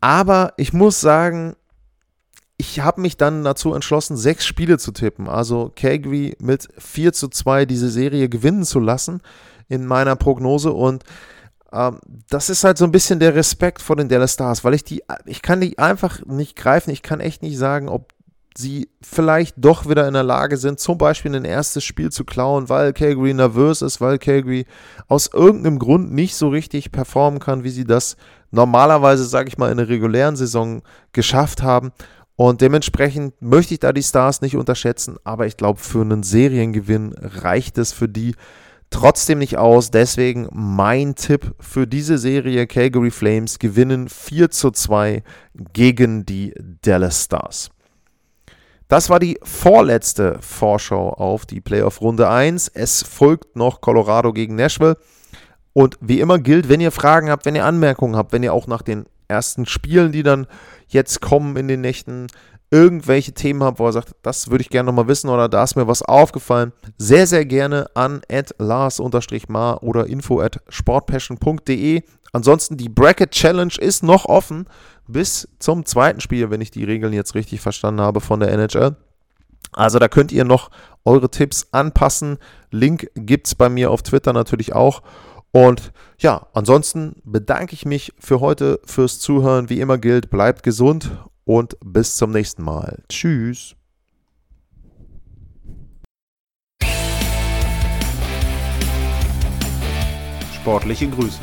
aber 0.00 0.52
ich 0.56 0.72
muss 0.72 1.00
sagen, 1.00 1.54
ich 2.58 2.80
habe 2.80 3.00
mich 3.00 3.16
dann 3.16 3.44
dazu 3.44 3.74
entschlossen, 3.74 4.16
sechs 4.16 4.46
Spiele 4.46 4.78
zu 4.78 4.92
tippen. 4.92 5.28
Also 5.28 5.72
Calgary 5.76 6.36
mit 6.40 6.68
4 6.78 7.12
zu 7.12 7.28
2 7.28 7.66
diese 7.66 7.90
Serie 7.90 8.28
gewinnen 8.28 8.64
zu 8.64 8.80
lassen 8.80 9.20
in 9.68 9.84
meiner 9.84 10.16
Prognose. 10.16 10.72
Und 10.72 11.04
ähm, 11.72 12.00
das 12.30 12.48
ist 12.48 12.64
halt 12.64 12.78
so 12.78 12.84
ein 12.84 12.92
bisschen 12.92 13.20
der 13.20 13.34
Respekt 13.34 13.82
vor 13.82 13.96
den 13.96 14.08
Dallas 14.08 14.34
Stars, 14.34 14.64
weil 14.64 14.74
ich 14.74 14.84
die, 14.84 15.02
ich 15.26 15.42
kann 15.42 15.60
die 15.60 15.78
einfach 15.78 16.24
nicht 16.24 16.56
greifen. 16.56 16.90
Ich 16.90 17.02
kann 17.02 17.20
echt 17.20 17.42
nicht 17.42 17.58
sagen, 17.58 17.88
ob 17.88 18.14
sie 18.56 18.88
vielleicht 19.02 19.56
doch 19.58 19.86
wieder 19.86 20.08
in 20.08 20.14
der 20.14 20.22
Lage 20.22 20.56
sind, 20.56 20.80
zum 20.80 20.96
Beispiel 20.96 21.34
ein 21.34 21.44
erstes 21.44 21.84
Spiel 21.84 22.10
zu 22.10 22.24
klauen, 22.24 22.70
weil 22.70 22.94
Calgary 22.94 23.34
nervös 23.34 23.82
ist, 23.82 24.00
weil 24.00 24.18
Calgary 24.18 24.64
aus 25.08 25.30
irgendeinem 25.32 25.78
Grund 25.78 26.12
nicht 26.12 26.36
so 26.36 26.48
richtig 26.48 26.90
performen 26.90 27.38
kann, 27.38 27.64
wie 27.64 27.70
sie 27.70 27.84
das 27.84 28.16
normalerweise, 28.50 29.24
sage 29.26 29.48
ich 29.48 29.58
mal, 29.58 29.70
in 29.70 29.76
der 29.76 29.90
regulären 29.90 30.36
Saison 30.36 30.82
geschafft 31.12 31.62
haben. 31.62 31.92
Und 32.36 32.60
dementsprechend 32.60 33.40
möchte 33.40 33.74
ich 33.74 33.80
da 33.80 33.92
die 33.92 34.02
Stars 34.02 34.42
nicht 34.42 34.56
unterschätzen, 34.56 35.16
aber 35.24 35.46
ich 35.46 35.56
glaube, 35.56 35.80
für 35.80 36.02
einen 36.02 36.22
Seriengewinn 36.22 37.14
reicht 37.18 37.78
es 37.78 37.92
für 37.92 38.08
die 38.08 38.34
trotzdem 38.90 39.38
nicht 39.38 39.56
aus. 39.56 39.90
Deswegen 39.90 40.48
mein 40.52 41.14
Tipp 41.14 41.54
für 41.58 41.86
diese 41.86 42.18
Serie: 42.18 42.66
Calgary 42.66 43.10
Flames 43.10 43.58
gewinnen 43.58 44.08
4 44.08 44.50
zu 44.50 44.70
2 44.70 45.22
gegen 45.72 46.26
die 46.26 46.54
Dallas 46.82 47.24
Stars. 47.24 47.70
Das 48.88 49.10
war 49.10 49.18
die 49.18 49.38
vorletzte 49.42 50.38
Vorschau 50.40 51.08
auf 51.08 51.44
die 51.44 51.60
Playoff 51.60 52.00
Runde 52.00 52.28
1. 52.28 52.68
Es 52.68 53.02
folgt 53.02 53.56
noch 53.56 53.80
Colorado 53.80 54.32
gegen 54.32 54.54
Nashville. 54.54 54.96
Und 55.72 55.98
wie 56.00 56.20
immer 56.20 56.38
gilt, 56.38 56.68
wenn 56.68 56.80
ihr 56.80 56.92
Fragen 56.92 57.28
habt, 57.28 57.46
wenn 57.46 57.56
ihr 57.56 57.64
Anmerkungen 57.64 58.14
habt, 58.14 58.32
wenn 58.32 58.44
ihr 58.44 58.52
auch 58.52 58.68
nach 58.68 58.82
den 58.82 59.06
ersten 59.28 59.66
Spielen, 59.66 60.12
die 60.12 60.22
dann 60.22 60.46
jetzt 60.88 61.20
kommen 61.20 61.56
in 61.56 61.68
den 61.68 61.80
Nächten, 61.80 62.28
irgendwelche 62.70 63.32
Themen 63.32 63.62
habt, 63.62 63.78
wo 63.78 63.86
ihr 63.86 63.92
sagt, 63.92 64.14
das 64.22 64.50
würde 64.50 64.62
ich 64.62 64.70
gerne 64.70 64.88
nochmal 64.88 65.08
wissen 65.08 65.30
oder 65.30 65.48
da 65.48 65.62
ist 65.62 65.76
mir 65.76 65.86
was 65.86 66.02
aufgefallen, 66.02 66.72
sehr, 66.98 67.26
sehr 67.26 67.44
gerne 67.44 67.88
an 67.94 68.22
lars-mar 68.58 69.82
oder 69.82 70.06
info 70.06 70.40
at 70.40 70.60
sportpassion.de. 70.68 72.02
Ansonsten 72.32 72.76
die 72.76 72.88
Bracket 72.88 73.30
Challenge 73.30 73.72
ist 73.78 74.02
noch 74.02 74.26
offen 74.26 74.66
bis 75.06 75.48
zum 75.58 75.86
zweiten 75.86 76.20
Spiel, 76.20 76.50
wenn 76.50 76.60
ich 76.60 76.70
die 76.70 76.84
Regeln 76.84 77.12
jetzt 77.12 77.34
richtig 77.34 77.60
verstanden 77.60 78.00
habe 78.00 78.20
von 78.20 78.40
der 78.40 78.52
NHL. 78.52 78.96
Also 79.72 79.98
da 79.98 80.08
könnt 80.08 80.32
ihr 80.32 80.44
noch 80.44 80.70
eure 81.04 81.30
Tipps 81.30 81.68
anpassen. 81.70 82.38
Link 82.70 83.08
gibt 83.14 83.46
es 83.46 83.54
bei 83.54 83.68
mir 83.68 83.90
auf 83.90 84.02
Twitter 84.02 84.32
natürlich 84.32 84.74
auch. 84.74 85.02
Und 85.56 85.90
ja, 86.18 86.48
ansonsten 86.52 87.22
bedanke 87.24 87.72
ich 87.72 87.86
mich 87.86 88.12
für 88.18 88.40
heute 88.40 88.78
fürs 88.84 89.20
Zuhören. 89.20 89.70
Wie 89.70 89.80
immer 89.80 89.96
gilt, 89.96 90.28
bleibt 90.28 90.62
gesund 90.62 91.10
und 91.46 91.78
bis 91.82 92.16
zum 92.16 92.30
nächsten 92.30 92.62
Mal. 92.62 93.02
Tschüss. 93.08 93.74
Sportliche 100.56 101.08
Grüße. 101.08 101.40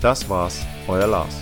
Das 0.00 0.26
war's, 0.30 0.64
euer 0.88 1.06
Lars. 1.06 1.34